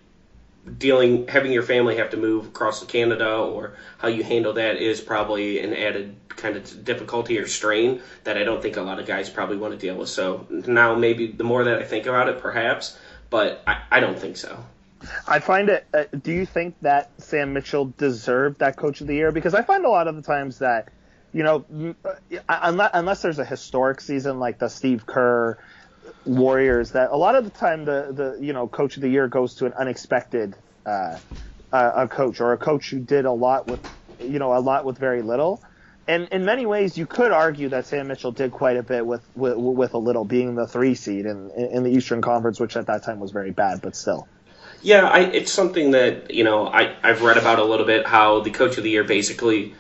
[0.79, 4.77] dealing having your family have to move across to Canada or how you handle that
[4.77, 8.99] is probably an added kind of difficulty or strain that I don't think a lot
[8.99, 10.09] of guys probably want to deal with.
[10.09, 12.99] So now maybe the more that I think about it, perhaps,
[13.31, 14.65] but I, I don't think so.
[15.27, 15.87] I find it.
[15.95, 19.33] Uh, do you think that Sam Mitchell deserved that Coach of the Year?
[19.33, 20.89] Because I find a lot of the times that,
[21.33, 21.65] you know,
[22.05, 22.15] uh,
[22.49, 25.59] unless, unless there's a historic season like the Steve Kerr
[26.25, 29.29] Warriors, that a lot of the time the the you know Coach of the Year
[29.29, 30.55] goes to an unexpected
[30.87, 31.19] uh,
[31.73, 33.81] uh, a coach or a coach who did a lot with
[34.21, 35.63] you know a lot with very little.
[36.09, 39.23] And in many ways, you could argue that Sam Mitchell did quite a bit with
[39.37, 42.87] with, with a little, being the three seed in in the Eastern Conference, which at
[42.87, 44.27] that time was very bad, but still.
[44.83, 48.07] Yeah, I, it's something that you know I, I've read about a little bit.
[48.07, 49.75] How the coach of the year basically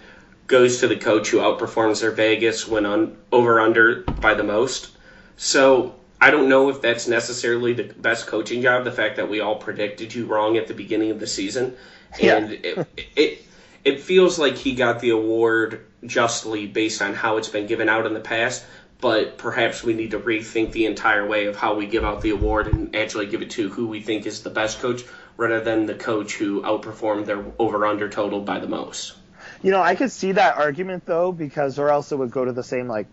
[0.46, 4.90] goes to the coach who outperforms their Vegas when on over under by the most.
[5.36, 8.84] So I don't know if that's necessarily the best coaching job.
[8.84, 11.76] The fact that we all predicted you wrong at the beginning of the season,
[12.18, 12.36] Yeah.
[12.36, 13.46] and it, it
[13.84, 18.06] it feels like he got the award justly based on how it's been given out
[18.06, 18.64] in the past.
[19.00, 22.30] But perhaps we need to rethink the entire way of how we give out the
[22.30, 25.04] award and actually give it to who we think is the best coach
[25.38, 29.14] rather than the coach who outperformed their over under total by the most.
[29.62, 32.52] You know, I could see that argument though, because or else it would go to
[32.52, 33.06] the same like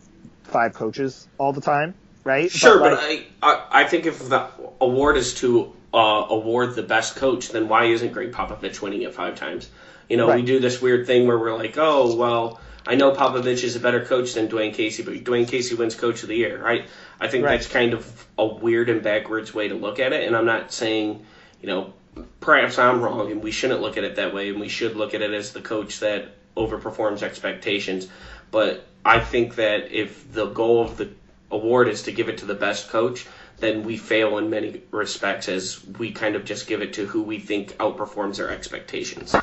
[0.44, 1.94] five coaches all the time,
[2.28, 2.52] right?
[2.52, 4.48] Sure, but, like, I, I I think if the
[4.82, 9.14] award is to uh, award the best coach, then why isn't Gregg Popovich winning it
[9.14, 9.70] five times?
[10.10, 13.64] You know, we do this weird thing where we're like, oh well, I know Popovich
[13.64, 16.62] is a better coach than Dwayne Casey, but Dwayne Casey wins Coach of the Year,
[16.64, 16.88] right?
[17.20, 17.60] I think Right.
[17.60, 20.72] that's kind of a weird and backwards way to look at it, and I'm not
[20.72, 21.26] saying,
[21.62, 21.94] you know,
[22.40, 25.14] perhaps I'm wrong, and we shouldn't look at it that way, and we should look
[25.14, 28.08] at it as the coach that overperforms expectations.
[28.52, 31.10] But I think that if the goal of the
[31.52, 33.26] award is to give it to the best coach,
[33.58, 37.24] then we fail in many respects as we kind of just give it to who
[37.24, 39.36] we think outperforms our expectations.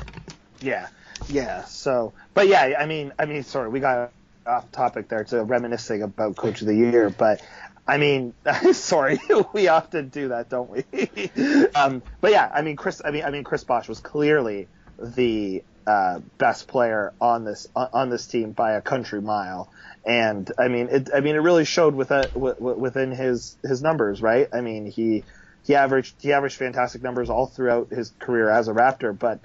[0.61, 0.89] yeah,
[1.29, 1.65] yeah.
[1.65, 4.13] So, but yeah, I mean, I mean, sorry, we got
[4.47, 7.43] off topic there to reminiscing about Coach of the Year, but
[7.87, 8.35] I mean,
[8.73, 9.19] sorry,
[9.53, 10.85] we often do that, don't we?
[11.75, 15.65] um, but yeah, I mean, Chris, I mean, I mean, Chris Bosh was clearly the
[15.87, 19.71] uh, best player on this on on this team by a country mile.
[20.07, 21.11] And I mean, it.
[21.15, 24.49] I mean, it really showed wi- within his his numbers, right?
[24.53, 25.25] I mean, he
[25.65, 29.19] he averaged he averaged fantastic numbers all throughout his career as a Raptor.
[29.19, 29.41] But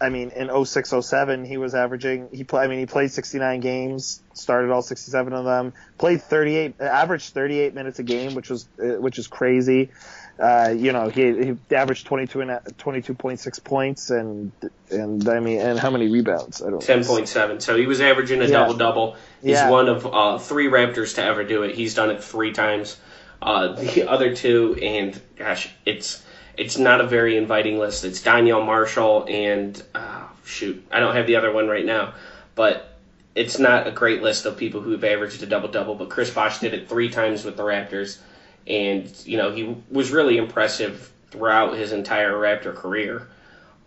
[0.00, 2.28] I mean, in 0607, he was averaging.
[2.32, 6.80] He play, I mean, he played 69 games, started all 67 of them, played 38,
[6.80, 9.92] averaged 38 minutes a game, which was uh, which is crazy.
[10.38, 14.50] Uh, you know, he, he averaged 22 and 22.6 points and
[14.90, 16.62] and I mean, and how many rebounds?
[16.62, 16.82] I don't.
[16.82, 17.60] Ten point seven.
[17.60, 18.50] So he was averaging a Yeah.
[18.50, 19.16] double double.
[19.42, 19.70] He's Yeah.
[19.70, 21.74] one of uh, three Raptors to ever do it.
[21.74, 22.96] He's done it three times.
[23.40, 26.22] Uh, the other two, and gosh, it's
[26.56, 28.04] it's not a very inviting list.
[28.04, 32.14] It's Donyell Marshall and uh, shoot, I don't have the other one right now,
[32.54, 32.88] but
[33.34, 35.94] it's not a great list of people who've averaged a double double.
[35.94, 38.18] But Chris Bosh did it three times with the Raptors,
[38.66, 43.26] and you know he was really impressive throughout his entire Raptor career.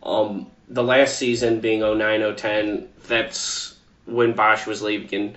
[0.03, 5.35] Um, the last season being 09-010, that's when Bosh was leaving.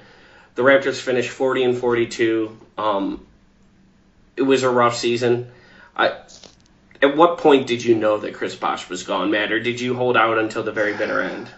[0.55, 2.57] The Raptors finished 40 and 42.
[2.77, 3.27] Um,
[4.37, 5.51] it was a rough season.
[5.97, 6.17] I,
[7.03, 9.95] at what point did you know that Chris Bosh was gone, Matt, or did you
[9.95, 11.49] hold out until the very bitter end?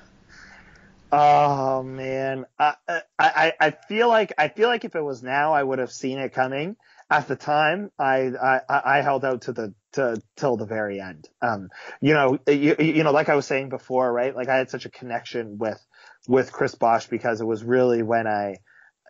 [1.12, 2.74] Oh man, I
[3.18, 6.18] I I feel like I feel like if it was now, I would have seen
[6.18, 6.76] it coming.
[7.10, 11.28] At the time, I I I held out to the to till the very end.
[11.42, 11.68] Um,
[12.00, 14.34] you know, you, you know, like I was saying before, right?
[14.34, 15.84] Like I had such a connection with
[16.28, 18.58] with Chris Bosh because it was really when I,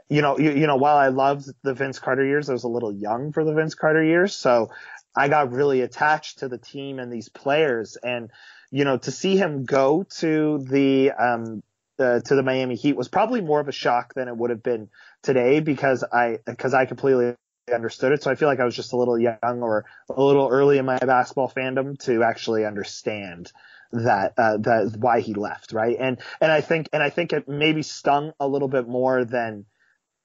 [0.08, 2.68] you know, you, you know, while I loved the Vince Carter years, I was a
[2.68, 4.70] little young for the Vince Carter years, so
[5.14, 8.30] I got really attached to the team and these players, and
[8.70, 11.62] you know, to see him go to the um
[11.98, 14.62] uh, to the Miami Heat was probably more of a shock than it would have
[14.62, 14.88] been
[15.22, 17.34] today because I because I completely
[17.72, 18.22] understood it.
[18.22, 20.84] So I feel like I was just a little young or a little early in
[20.84, 23.52] my basketball fandom to actually understand
[23.92, 25.96] that uh, that why he left, right?
[25.98, 29.66] And and I think and I think it maybe stung a little bit more than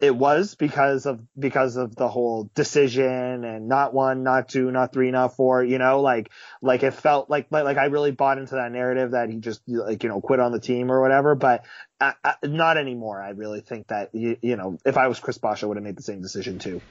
[0.02, 4.92] it was because of because of the whole decision and not one, not two, not
[4.92, 5.64] three, not four.
[5.64, 9.12] You know, like like it felt like like, like I really bought into that narrative
[9.12, 11.34] that he just like you know quit on the team or whatever.
[11.34, 11.66] But
[12.00, 13.22] I, I, not anymore.
[13.22, 15.84] I really think that you, you know if I was Chris Bosh, I would have
[15.84, 16.82] made the same decision too.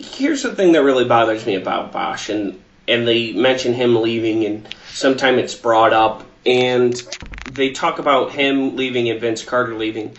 [0.00, 4.44] Here's the thing that really bothers me about Bosh, and and they mention him leaving,
[4.46, 7.00] and sometimes it's brought up, and
[7.46, 10.16] they talk about him leaving and Vince Carter leaving,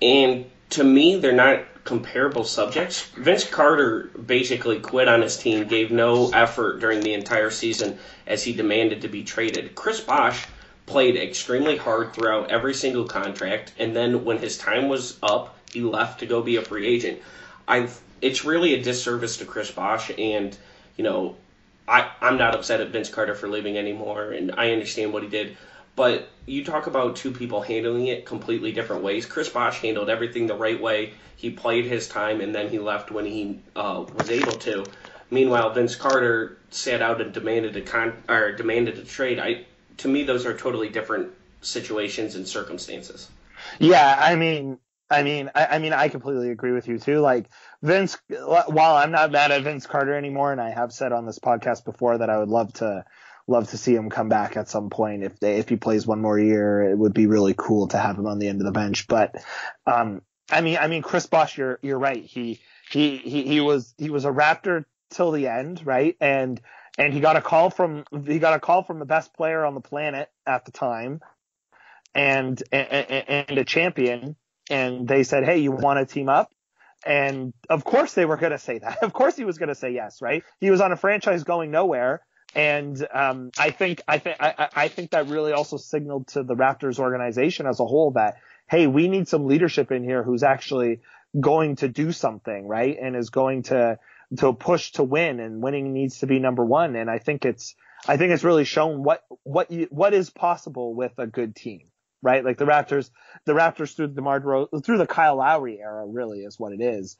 [0.00, 3.02] and to me, they're not comparable subjects.
[3.16, 8.42] Vince Carter basically quit on his team, gave no effort during the entire season as
[8.44, 9.74] he demanded to be traded.
[9.74, 10.46] Chris Bosh
[10.86, 15.82] played extremely hard throughout every single contract, and then when his time was up, he
[15.82, 17.20] left to go be a free agent.
[17.68, 17.88] I
[18.20, 20.56] it's really a disservice to Chris Bosh, and
[20.96, 21.36] you know,
[21.88, 25.28] I I'm not upset at Vince Carter for leaving anymore, and I understand what he
[25.28, 25.56] did.
[25.96, 29.26] But you talk about two people handling it completely different ways.
[29.26, 31.12] Chris Bosh handled everything the right way.
[31.36, 34.84] He played his time and then he left when he uh, was able to.
[35.30, 39.38] Meanwhile, Vince Carter sat out and demanded a con or demanded a trade.
[39.38, 39.66] I
[39.98, 43.28] to me those are totally different situations and circumstances.
[43.78, 44.78] Yeah, I mean,
[45.10, 47.20] I mean, I, I mean, I completely agree with you too.
[47.20, 47.46] Like
[47.82, 51.38] Vince, while I'm not mad at Vince Carter anymore, and I have said on this
[51.38, 53.04] podcast before that I would love to
[53.50, 55.24] love to see him come back at some point.
[55.24, 58.16] If they, if he plays one more year, it would be really cool to have
[58.16, 59.06] him on the end of the bench.
[59.08, 59.34] But,
[59.86, 62.24] um, I mean, I mean, Chris Bosh, you're, you're right.
[62.24, 66.16] He, he, he, he was, he was a Raptor till the end, right?
[66.20, 66.60] And,
[66.96, 69.74] and he got a call from, he got a call from the best player on
[69.74, 71.20] the planet at the time
[72.14, 72.88] and, and,
[73.48, 74.36] and a champion.
[74.68, 76.52] And they said, Hey, you want to team up?
[77.06, 78.98] And of course they were going to say that.
[79.02, 80.44] Of course he was going to say yes, right?
[80.60, 82.22] He was on a franchise going nowhere
[82.54, 86.98] and um, I think I think I, think that really also signaled to the Raptors
[86.98, 91.00] organization as a whole that hey, we need some leadership in here who's actually
[91.38, 92.96] going to do something, right?
[93.00, 93.98] And is going to
[94.38, 96.96] to push to win, and winning needs to be number one.
[96.96, 97.76] And I think it's
[98.08, 101.82] I think it's really shown what what you, what is possible with a good team,
[102.22, 102.44] right?
[102.44, 103.10] Like the Raptors,
[103.44, 107.16] the Raptors through the DeMar through the Kyle Lowry era, really is what it is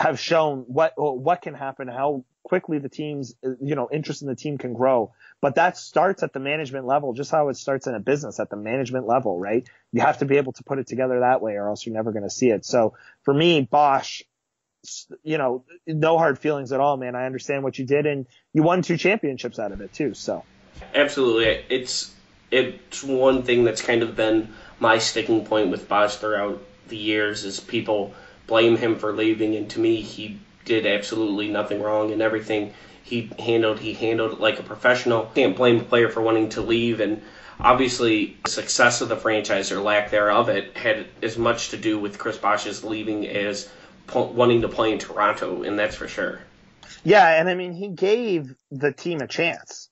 [0.00, 4.34] have shown what what can happen, how quickly the team's you know interest in the
[4.34, 5.12] team can grow.
[5.42, 8.48] But that starts at the management level, just how it starts in a business at
[8.48, 9.68] the management level, right?
[9.92, 12.12] You have to be able to put it together that way, or else you're never
[12.12, 12.64] going to see it.
[12.64, 14.22] So for me, Bosh,
[15.22, 17.14] you know, no hard feelings at all, man.
[17.14, 20.14] I understand what you did, and you won two championships out of it too.
[20.14, 20.44] So
[20.94, 22.14] absolutely, it's
[22.50, 27.44] it's one thing that's kind of been my sticking point with Bosh throughout the years
[27.44, 28.14] is people
[28.46, 33.30] blame him for leaving, and to me, he did absolutely nothing wrong, and everything he
[33.38, 35.30] handled, he handled it like a professional.
[35.34, 37.22] Can't blame a player for wanting to leave, and
[37.60, 41.98] obviously, the success of the franchise or lack thereof it had as much to do
[41.98, 43.68] with Chris Bosh's leaving as
[44.14, 46.40] wanting to play in Toronto, and that's for sure.
[47.04, 49.89] Yeah, and I mean, he gave the team a chance,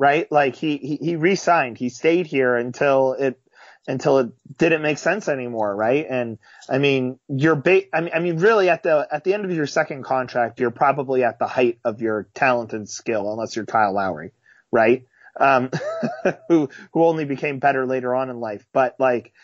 [0.00, 0.32] right?
[0.32, 3.38] Like he he, he re-signed, he stayed here until it
[3.86, 6.06] until it didn't make sense anymore, right?
[6.08, 9.44] And I mean, you're ba- I mean, I mean, really at the at the end
[9.44, 13.54] of your second contract, you're probably at the height of your talent and skill, unless
[13.54, 14.32] you're Kyle Lowry,
[14.72, 15.04] right?
[15.38, 15.70] Um,
[16.48, 18.66] who who only became better later on in life.
[18.72, 19.34] But like,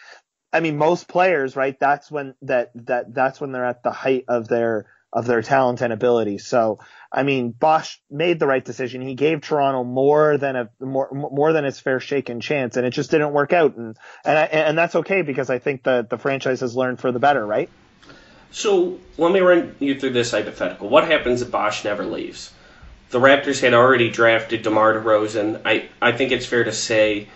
[0.54, 1.78] I mean, most players, right?
[1.78, 5.80] That's when that that that's when they're at the height of their of their talent
[5.80, 6.38] and ability.
[6.38, 6.78] So,
[7.10, 9.00] I mean, Bosh made the right decision.
[9.00, 12.86] He gave Toronto more than a more more than its fair shake and chance, and
[12.86, 13.76] it just didn't work out.
[13.76, 17.12] And and I, and that's okay because I think that the franchise has learned for
[17.12, 17.70] the better, right?
[18.50, 20.88] So let me run you through this hypothetical.
[20.88, 22.52] What happens if Bosh never leaves?
[23.10, 25.62] The Raptors had already drafted DeMar DeRozan.
[25.64, 27.28] I I think it's fair to say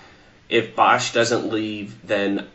[0.49, 2.47] if Bosh doesn't leave, then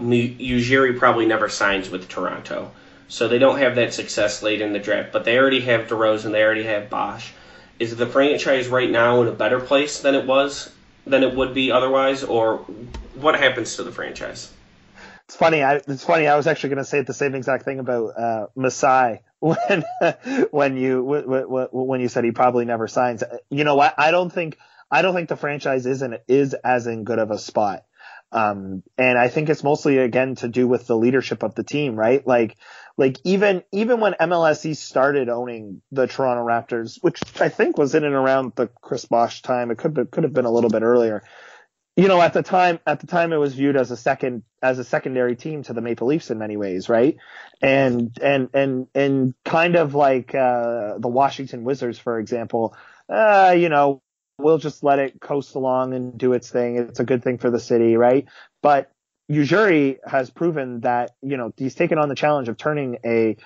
[0.00, 2.70] Ujiri probably never signs with Toronto.
[3.08, 6.32] So they don't have that success late in the draft, but they already have DeRozan,
[6.32, 7.32] they already have Bosh.
[7.78, 10.72] Is the franchise right now in a better place than it was
[11.06, 12.58] than it would be otherwise, or
[13.14, 14.50] what happens to the franchise?
[15.26, 15.62] It's funny.
[15.62, 16.26] I, it's funny.
[16.26, 19.84] I was actually going to say the same exact thing about uh, Masai when
[20.50, 21.02] when you
[21.72, 23.22] when you said he probably never signs.
[23.50, 23.94] You know what?
[23.98, 24.56] I don't think
[24.90, 27.84] I don't think the franchise is in, is as in good of a spot.
[28.32, 31.96] Um, and I think it's mostly again to do with the leadership of the team,
[31.96, 32.26] right?
[32.26, 32.56] Like,
[32.96, 38.04] like even, even when MLSE started owning the Toronto Raptors, which I think was in
[38.04, 40.82] and around the Chris Bosh time, it could be, could have been a little bit
[40.82, 41.22] earlier.
[41.96, 44.78] You know, at the time, at the time it was viewed as a second, as
[44.78, 47.16] a secondary team to the Maple Leafs in many ways, right?
[47.62, 52.76] And, and, and, and kind of like, uh, the Washington Wizards, for example,
[53.08, 54.02] uh, you know,
[54.38, 56.76] we'll just let it coast along and do its thing.
[56.76, 58.26] It's a good thing for the city, right?
[58.62, 58.90] But
[59.30, 63.36] Ujiri has proven that, you know, he's taken on the challenge of turning a,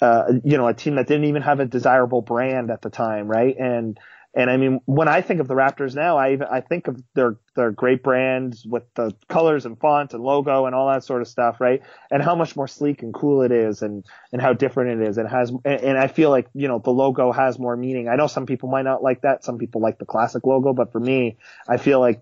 [0.00, 3.28] uh, you know, a team that didn't even have a desirable brand at the time,
[3.28, 3.56] right?
[3.58, 3.98] And,
[4.36, 7.02] and I mean, when I think of the Raptors now, I even, I think of
[7.14, 11.22] their their great brands with the colors and font and logo and all that sort
[11.22, 11.80] of stuff, right?
[12.10, 15.16] And how much more sleek and cool it is, and and how different it is,
[15.16, 18.10] and has and I feel like you know the logo has more meaning.
[18.10, 20.92] I know some people might not like that, some people like the classic logo, but
[20.92, 22.20] for me, I feel like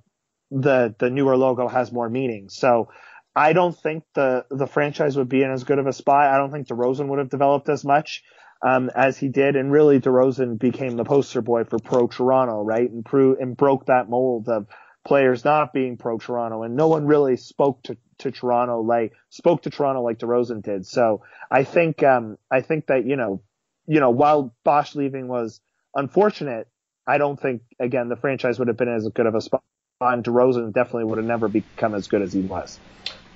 [0.55, 2.49] the the newer logo has more meaning.
[2.49, 2.89] So
[3.35, 6.33] I don't think the the franchise would be in as good of a spot.
[6.33, 8.23] I don't think DeRozan would have developed as much
[8.65, 12.89] um, as he did, and really DeRozan became the poster boy for pro Toronto, right?
[12.89, 14.67] And pro- and broke that mold of
[15.05, 19.63] players not being pro Toronto, and no one really spoke to to Toronto like spoke
[19.63, 20.87] to Toronto like DeRozan did.
[20.87, 23.43] So I think um, I think that you know
[23.89, 25.61] you know while Bosh leaving was
[25.97, 26.69] unfortunate,
[27.09, 29.65] I don't think again the franchise would have been as good of a spot.
[30.01, 32.81] And DeRozan definitely would have never become as good as he was.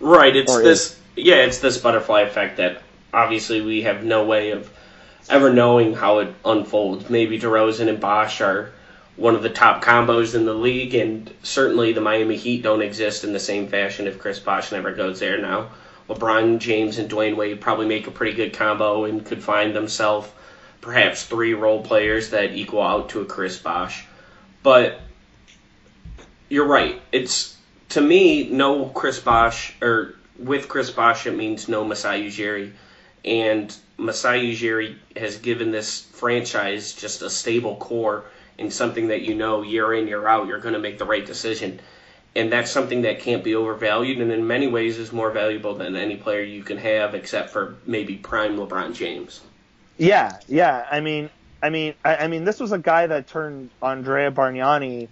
[0.00, 0.34] Right.
[0.34, 0.92] It's or this.
[0.92, 1.00] Is.
[1.16, 2.82] Yeah, it's this butterfly effect that
[3.12, 4.70] obviously we have no way of
[5.28, 7.08] ever knowing how it unfolds.
[7.10, 8.72] Maybe DeRozan and Bosh are
[9.16, 13.24] one of the top combos in the league, and certainly the Miami Heat don't exist
[13.24, 15.70] in the same fashion if Chris Bosh never goes there now.
[16.08, 20.28] LeBron James and Dwyane Wade probably make a pretty good combo and could find themselves
[20.80, 24.06] perhaps three role players that equal out to a Chris Bosh.
[24.62, 25.00] But
[26.48, 27.00] you're right.
[27.12, 27.56] It's
[27.90, 32.72] to me no Chris Bosh or with Chris Bosh it means no Masai Ujiri.
[33.24, 38.24] And Masai Ujiri has given this franchise just a stable core
[38.58, 41.24] and something that you know year in, year out, you're going to make the right
[41.24, 41.80] decision.
[42.36, 45.96] And that's something that can't be overvalued and in many ways is more valuable than
[45.96, 49.40] any player you can have except for maybe prime LeBron James.
[49.96, 50.86] Yeah, yeah.
[50.90, 51.30] I mean,
[51.62, 55.08] I mean, I, I mean, this was a guy that turned Andrea Bargnani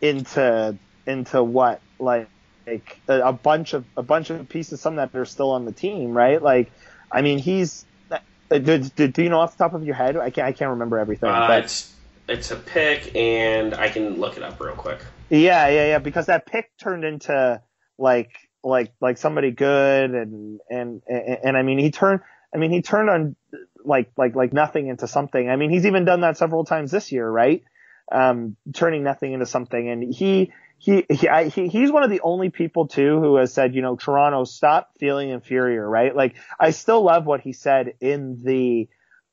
[0.00, 0.76] into
[1.06, 2.28] into what like
[2.66, 5.72] like a, a bunch of a bunch of pieces, some that are still on the
[5.72, 6.42] team, right?
[6.42, 6.70] Like,
[7.10, 10.16] I mean, he's uh, do, do, do, you know off the top of your head?
[10.16, 10.46] I can't.
[10.46, 11.30] I can't remember everything.
[11.30, 11.64] Uh, but...
[11.64, 11.94] It's
[12.28, 15.00] it's a pick, and I can look it up real quick.
[15.30, 15.98] Yeah, yeah, yeah.
[15.98, 17.62] Because that pick turned into
[17.98, 18.30] like
[18.62, 22.20] like like somebody good, and and and, and I mean he turned.
[22.54, 23.36] I mean he turned on
[23.84, 25.48] like like like nothing into something.
[25.48, 27.62] I mean he's even done that several times this year, right?
[28.10, 32.20] Um, turning nothing into something, and he he, he, I, he, he's one of the
[32.22, 36.14] only people too who has said, you know, Toronto, stop feeling inferior, right?
[36.14, 38.88] Like, I still love what he said in the,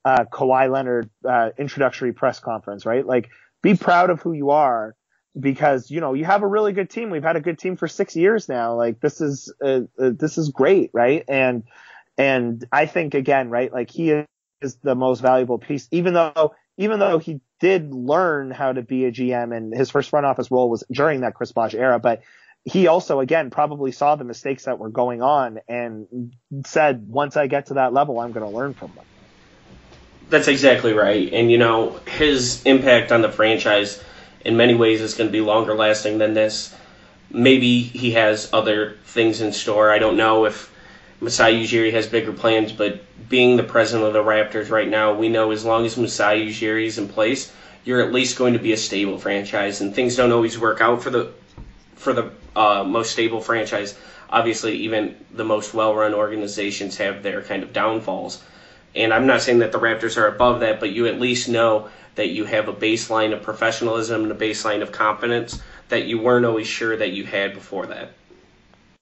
[0.05, 3.05] uh, Kawhi Leonard, uh, introductory press conference, right?
[3.05, 3.30] Like,
[3.61, 4.95] be proud of who you are
[5.38, 7.09] because, you know, you have a really good team.
[7.09, 8.76] We've had a good team for six years now.
[8.76, 11.24] Like, this is, uh, uh this is great, right?
[11.28, 11.63] And,
[12.17, 14.24] and I think again, right, like he
[14.61, 19.05] is the most valuable piece, even though, even though he did learn how to be
[19.05, 22.21] a GM and his first front office role was during that Chris Bosh era, but
[22.65, 26.34] he also again probably saw the mistakes that were going on and
[26.65, 29.05] said, once I get to that level, I'm going to learn from them.
[30.30, 31.32] That's exactly right.
[31.32, 34.01] And you know, his impact on the franchise
[34.43, 36.76] in many ways is going to be longer lasting than this.
[37.30, 39.91] Maybe he has other things in store.
[39.91, 40.72] I don't know if
[41.24, 42.99] Masai Ujiri has bigger plans, but
[43.30, 46.86] being the president of the Raptors right now, we know as long as Masai Ujiri
[46.86, 47.49] is in place,
[47.86, 49.80] you're at least going to be a stable franchise.
[49.80, 51.32] And things don't always work out for the
[51.95, 53.97] for the uh, most stable franchise.
[54.30, 58.43] Obviously, even the most well-run organizations have their kind of downfalls.
[58.93, 61.88] And I'm not saying that the Raptors are above that, but you at least know
[62.15, 66.45] that you have a baseline of professionalism and a baseline of competence that you weren't
[66.45, 68.11] always sure that you had before that.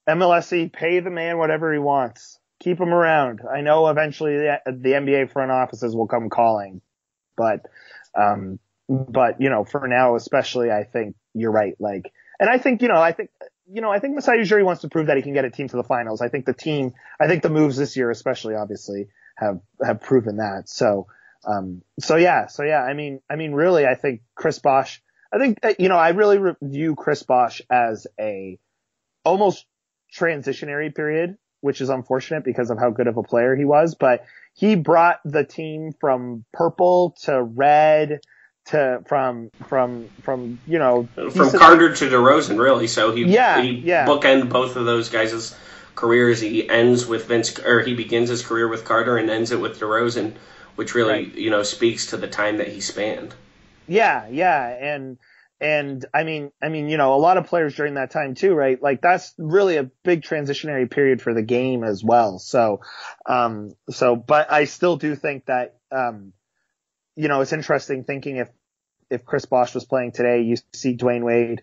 [0.08, 2.40] MLSE, pay the man whatever he wants.
[2.60, 3.42] Keep him around.
[3.50, 6.82] I know eventually the, the NBA front offices will come calling,
[7.36, 7.66] but,
[8.16, 11.76] um, but you know, for now, especially, I think you're right.
[11.80, 13.30] Like, and I think, you know, I think,
[13.72, 15.70] you know, I think Masai Ujiri wants to prove that he can get a team
[15.70, 16.22] to the finals.
[16.22, 20.38] I think the team, I think the moves this year, especially, obviously, have have proven
[20.38, 20.68] that.
[20.68, 21.08] So,
[21.46, 22.84] um, so yeah, so yeah.
[22.84, 25.02] I mean, I mean, really, I think Chris Bosh.
[25.34, 28.60] I think you know, I really re- view Chris Bosh as a
[29.24, 29.66] almost
[30.16, 33.96] transitionary period which is unfortunate because of how good of a player he was.
[33.96, 38.20] But he brought the team from purple to red
[38.66, 42.88] to from from from you know from Carter to DeRozan, really.
[42.88, 45.56] So he yeah he yeah bookend both of those guys'
[45.96, 46.42] careers.
[46.42, 49.80] He ends with Vince, or he begins his career with Carter and ends it with
[49.80, 50.34] DeRozan,
[50.76, 51.36] which really Right.
[51.36, 53.34] you know speaks to the time that he spanned.
[53.88, 55.18] Yeah, yeah, and
[55.62, 58.56] and I mean, I mean, you know, a lot of players during that time too,
[58.56, 58.82] right?
[58.82, 62.40] Like that's really a big transitionary period for the game as well.
[62.40, 62.82] So,
[63.28, 66.34] um, so, but I still do think that, um,
[67.16, 68.50] you know, it's interesting thinking if
[69.12, 71.62] if Chris Bosh was playing today, you see Dwyane Wade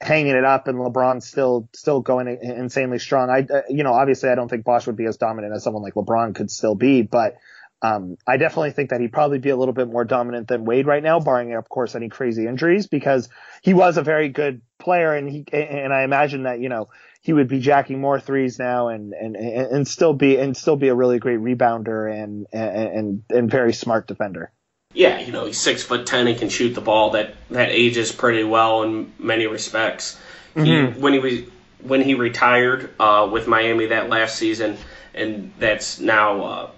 [0.00, 3.28] hanging it up and LeBron still still going insanely strong.
[3.28, 5.82] I, uh, you know, obviously I don't think Bosh would be as dominant as someone
[5.82, 7.38] like LeBron could still be, but
[7.82, 10.86] um, I definitely think that he'd probably be a little bit more dominant than Wade
[10.86, 13.28] right now, barring of course any crazy injuries, because
[13.62, 16.88] he was a very good player, and he and I imagine that you know
[17.22, 20.88] he would be jacking more threes now, and and and still be and still be
[20.88, 24.52] a really great rebounder and and and very smart defender.
[24.94, 27.10] Yeah, you know he's six foot ten and can shoot the ball.
[27.10, 30.18] That that ages pretty well in many respects.
[30.54, 31.40] He, when he was
[31.80, 34.76] when he retired uh, with Miami that last season,
[35.14, 36.70] and that's now uh,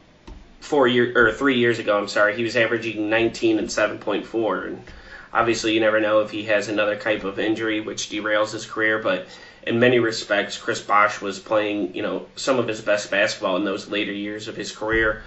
[0.64, 1.98] four year or three years ago.
[1.98, 4.82] I'm sorry, he was averaging 19 and 7.4, and
[5.32, 8.98] obviously you never know if he has another type of injury which derails his career.
[8.98, 9.28] But
[9.66, 13.64] in many respects, Chris Bosh was playing you know some of his best basketball in
[13.64, 15.22] those later years of his career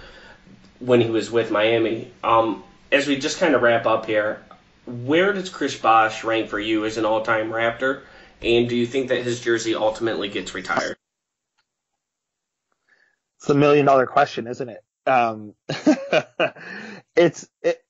[0.80, 2.10] when he was with Miami.
[2.24, 4.42] Um, as we just kind of wrap up here,
[4.86, 8.02] where does Chris Bosh rank for you as an all-time Raptor?
[8.42, 10.96] And do you think that his jersey ultimately gets retired?
[13.38, 14.82] It's a million dollar question, isn't it?
[15.08, 15.54] Um,
[17.16, 17.82] it's it,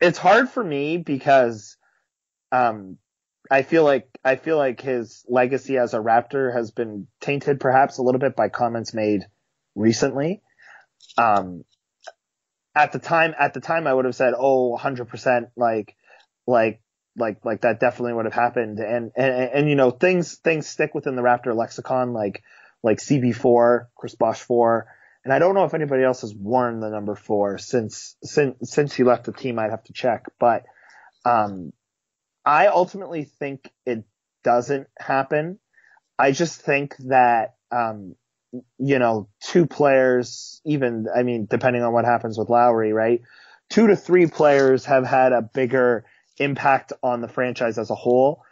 [0.00, 1.76] it's hard for me because
[2.52, 2.98] um,
[3.50, 7.98] I feel like I feel like his legacy as a Raptor has been tainted perhaps
[7.98, 9.22] a little bit by comments made
[9.74, 10.42] recently.
[11.16, 11.64] Um,
[12.74, 15.94] at the time, at the time, I would have said, "Oh, 100%," like,
[16.46, 16.80] like,
[17.16, 18.80] like, like that definitely would have happened.
[18.80, 22.42] And and and you know, things things stick within the Raptor lexicon, like
[22.82, 24.86] like CB4, Chris Bosh 4.
[25.24, 28.94] And I don't know if anybody else has worn the number four since since since
[28.94, 29.58] he left the team.
[29.58, 30.64] I'd have to check, but
[31.24, 31.72] um,
[32.44, 34.04] I ultimately think it
[34.42, 35.58] doesn't happen.
[36.18, 38.16] I just think that um,
[38.78, 43.22] you know, two players, even I mean, depending on what happens with Lowry, right?
[43.70, 46.04] Two to three players have had a bigger
[46.38, 48.42] impact on the franchise as a whole.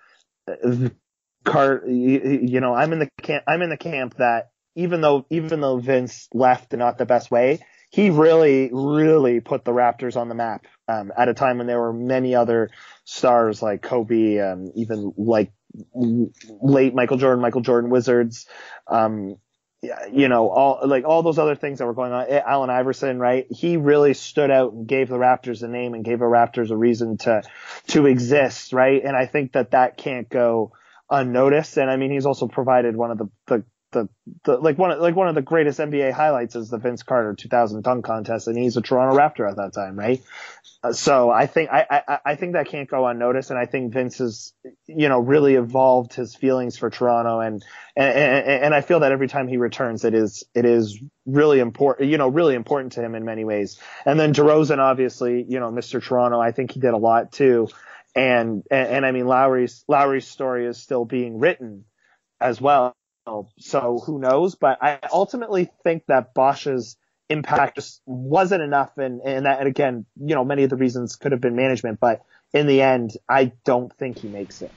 [1.44, 3.44] Car, you, you know, I'm in the camp.
[3.46, 7.30] I'm in the camp that even though even though Vince left in not the best
[7.30, 7.60] way,
[7.90, 11.80] he really really put the Raptors on the map um, at a time when there
[11.80, 12.70] were many other
[13.04, 15.52] stars like Kobe, um, even like
[15.94, 18.46] late Michael Jordan, Michael Jordan Wizards,
[18.86, 19.36] um,
[20.12, 22.26] you know, all like all those other things that were going on.
[22.30, 23.46] Allen Iverson, right?
[23.50, 26.76] He really stood out and gave the Raptors a name and gave the Raptors a
[26.76, 27.42] reason to
[27.88, 29.02] to exist, right?
[29.04, 30.72] And I think that that can't go
[31.10, 31.76] unnoticed.
[31.78, 34.08] And I mean, he's also provided one of the the the,
[34.44, 37.34] the like one of, like one of the greatest NBA highlights is the Vince Carter
[37.34, 40.20] 2000 dunk contest, and he's a Toronto Raptor at that time, right?
[40.82, 43.92] Uh, so I think I, I I think that can't go unnoticed, and I think
[43.92, 44.52] Vince has
[44.86, 47.64] you know really evolved his feelings for Toronto, and
[47.96, 51.60] and and, and I feel that every time he returns, it is it is really
[51.60, 53.78] important, you know, really important to him in many ways.
[54.04, 56.02] And then DeRozan, obviously, you know, Mr.
[56.02, 57.68] Toronto, I think he did a lot too.
[58.14, 61.84] And, and, and I mean, Lowry's, Lowry's story is still being written
[62.40, 62.94] as well.
[63.58, 64.54] So who knows?
[64.54, 66.96] But I ultimately think that Bosh's
[67.28, 68.98] impact just wasn't enough.
[68.98, 72.00] And, and that, and again, you know, many of the reasons could have been management,
[72.00, 74.70] but in the end, I don't think he makes it.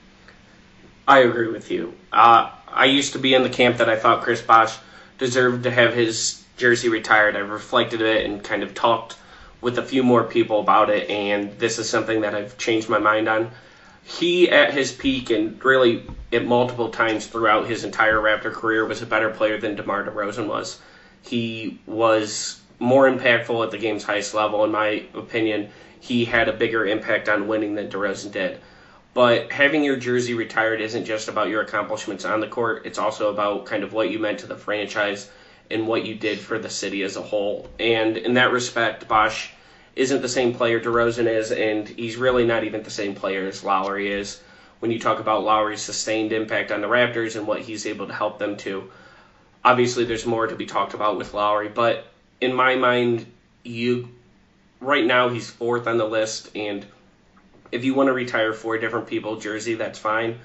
[1.06, 1.94] I agree with you.
[2.12, 4.76] Uh, I used to be in the camp that I thought Chris Bosh
[5.18, 7.36] deserved to have his jersey retired.
[7.36, 9.16] I've reflected it and kind of talked
[9.60, 12.98] with a few more people about it, and this is something that I've changed my
[12.98, 13.50] mind on.
[14.08, 19.02] He, at his peak, and really at multiple times throughout his entire Raptor career, was
[19.02, 20.78] a better player than DeMar DeRozan was.
[21.22, 25.70] He was more impactful at the game's highest level, in my opinion.
[25.98, 28.60] He had a bigger impact on winning than DeRozan did.
[29.12, 33.32] But having your jersey retired isn't just about your accomplishments on the court, it's also
[33.32, 35.28] about kind of what you meant to the franchise
[35.68, 37.68] and what you did for the city as a whole.
[37.80, 39.52] And in that respect, Bosh
[39.96, 43.64] isn't the same player DeRozan is, and he's really not even the same player as
[43.64, 44.40] Lowry is.
[44.78, 48.12] When you talk about Lowry's sustained impact on the Raptors and what he's able to
[48.12, 48.90] help them to,
[49.64, 52.06] obviously there's more to be talked about with Lowry, but
[52.42, 53.24] in my mind,
[53.64, 54.10] you
[54.80, 56.84] right now he's fourth on the list, and
[57.72, 60.38] if you want to retire four different people jersey, that's fine.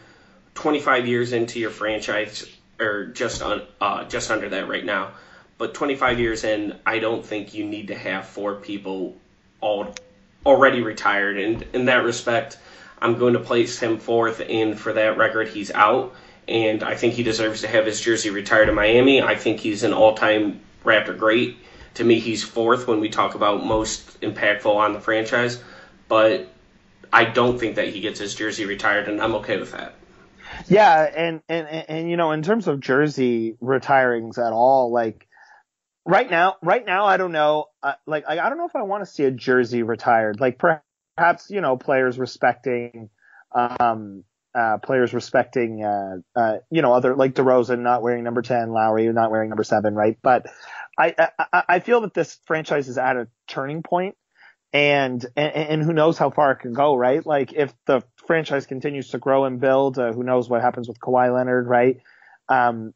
[0.55, 2.49] 25 years into your franchise
[2.79, 5.11] or just on uh, just under that right now.
[5.57, 9.15] But 25 years in, I don't think you need to have four people
[9.61, 9.97] all
[10.45, 11.37] already retired.
[11.37, 12.57] And in that respect,
[12.99, 14.41] I'm going to place him fourth.
[14.47, 16.13] And for that record, he's out.
[16.47, 19.21] And I think he deserves to have his jersey retired in Miami.
[19.21, 21.57] I think he's an all-time Raptor great.
[21.95, 25.61] To me, he's fourth when we talk about most impactful on the franchise.
[26.07, 26.47] But
[27.13, 29.95] I don't think that he gets his jersey retired, and I'm okay with that.
[30.67, 35.27] Yeah, and and and you know, in terms of jersey retirings at all, like
[36.05, 37.65] right now, right now, I don't know.
[37.81, 40.39] Uh, like, I, I don't know if I want to see a jersey retired.
[40.39, 43.09] Like, perhaps you know, players respecting,
[43.53, 44.23] um,
[44.53, 49.07] uh, players respecting, uh, uh, you know, other like DeRozan not wearing number ten, Lowry
[49.13, 50.17] not wearing number seven, right?
[50.21, 50.47] But
[50.97, 54.15] I, I, I feel that this franchise is at a turning point
[54.73, 57.25] and, and, and who knows how far it can go, right?
[57.25, 60.99] Like if the franchise continues to grow and build, uh, who knows what happens with
[60.99, 61.97] Kawhi Leonard, right?
[62.49, 62.93] Um,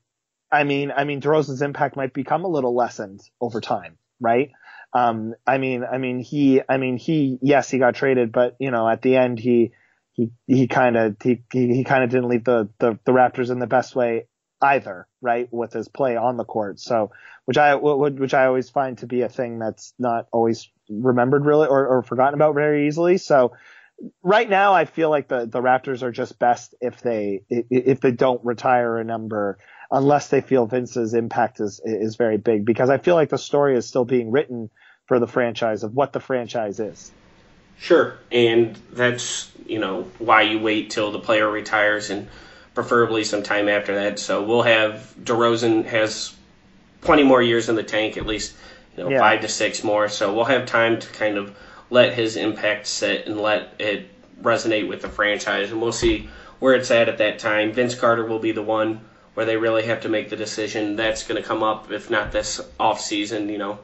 [0.55, 4.51] I mean, I mean, DeRozan's impact might become a little lessened over time, right?
[4.93, 8.71] Um, I mean, I mean, he, I mean, he, yes, he got traded, but you
[8.71, 9.73] know, at the end, he,
[10.13, 13.59] he, he kind of, he, he, kind of didn't leave the, the, the Raptors in
[13.59, 14.27] the best way
[14.61, 15.49] either, right?
[15.51, 16.79] With his play on the court.
[16.79, 17.11] So,
[17.43, 21.67] which I, which I always find to be a thing that's not always remembered really
[21.67, 23.17] or, or forgotten about very easily.
[23.17, 23.51] So
[24.23, 28.11] right now I feel like the, the Raptors are just best if they, if they
[28.11, 29.57] don't retire a number
[29.91, 33.77] unless they feel Vince's impact is, is very big because I feel like the story
[33.77, 34.69] is still being written
[35.05, 37.11] for the franchise of what the franchise is.
[37.77, 38.17] Sure.
[38.31, 42.27] And that's, you know, why you wait till the player retires and
[42.73, 44.19] preferably some time after that.
[44.19, 46.35] So we'll have DeRozan has
[47.01, 48.55] plenty more years in the tank, at least
[48.95, 49.19] you know, yeah.
[49.19, 50.09] five to six more.
[50.09, 51.55] So we'll have time to kind of
[51.89, 54.09] let his impact sit and let it
[54.41, 56.29] resonate with the franchise, and we'll see
[56.59, 57.71] where it's at at that time.
[57.71, 59.01] Vince Carter will be the one
[59.35, 60.95] where they really have to make the decision.
[60.95, 63.79] That's going to come up, if not this off season, you know,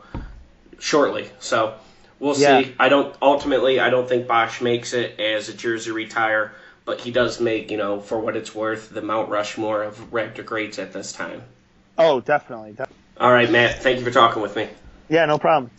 [0.79, 1.29] shortly.
[1.39, 1.75] So
[2.19, 2.63] we'll yeah.
[2.63, 2.75] see.
[2.79, 3.79] I don't ultimately.
[3.79, 6.53] I don't think Bosh makes it as a jersey retire,
[6.85, 10.43] but he does make, you know, for what it's worth, the Mount Rushmore of Raptor
[10.43, 11.43] greats at this time.
[11.97, 12.71] Oh, definitely.
[12.71, 12.95] definitely.
[13.19, 13.83] All right, Matt.
[13.83, 14.67] Thank you for talking with me.
[15.09, 15.69] Yeah, no problem.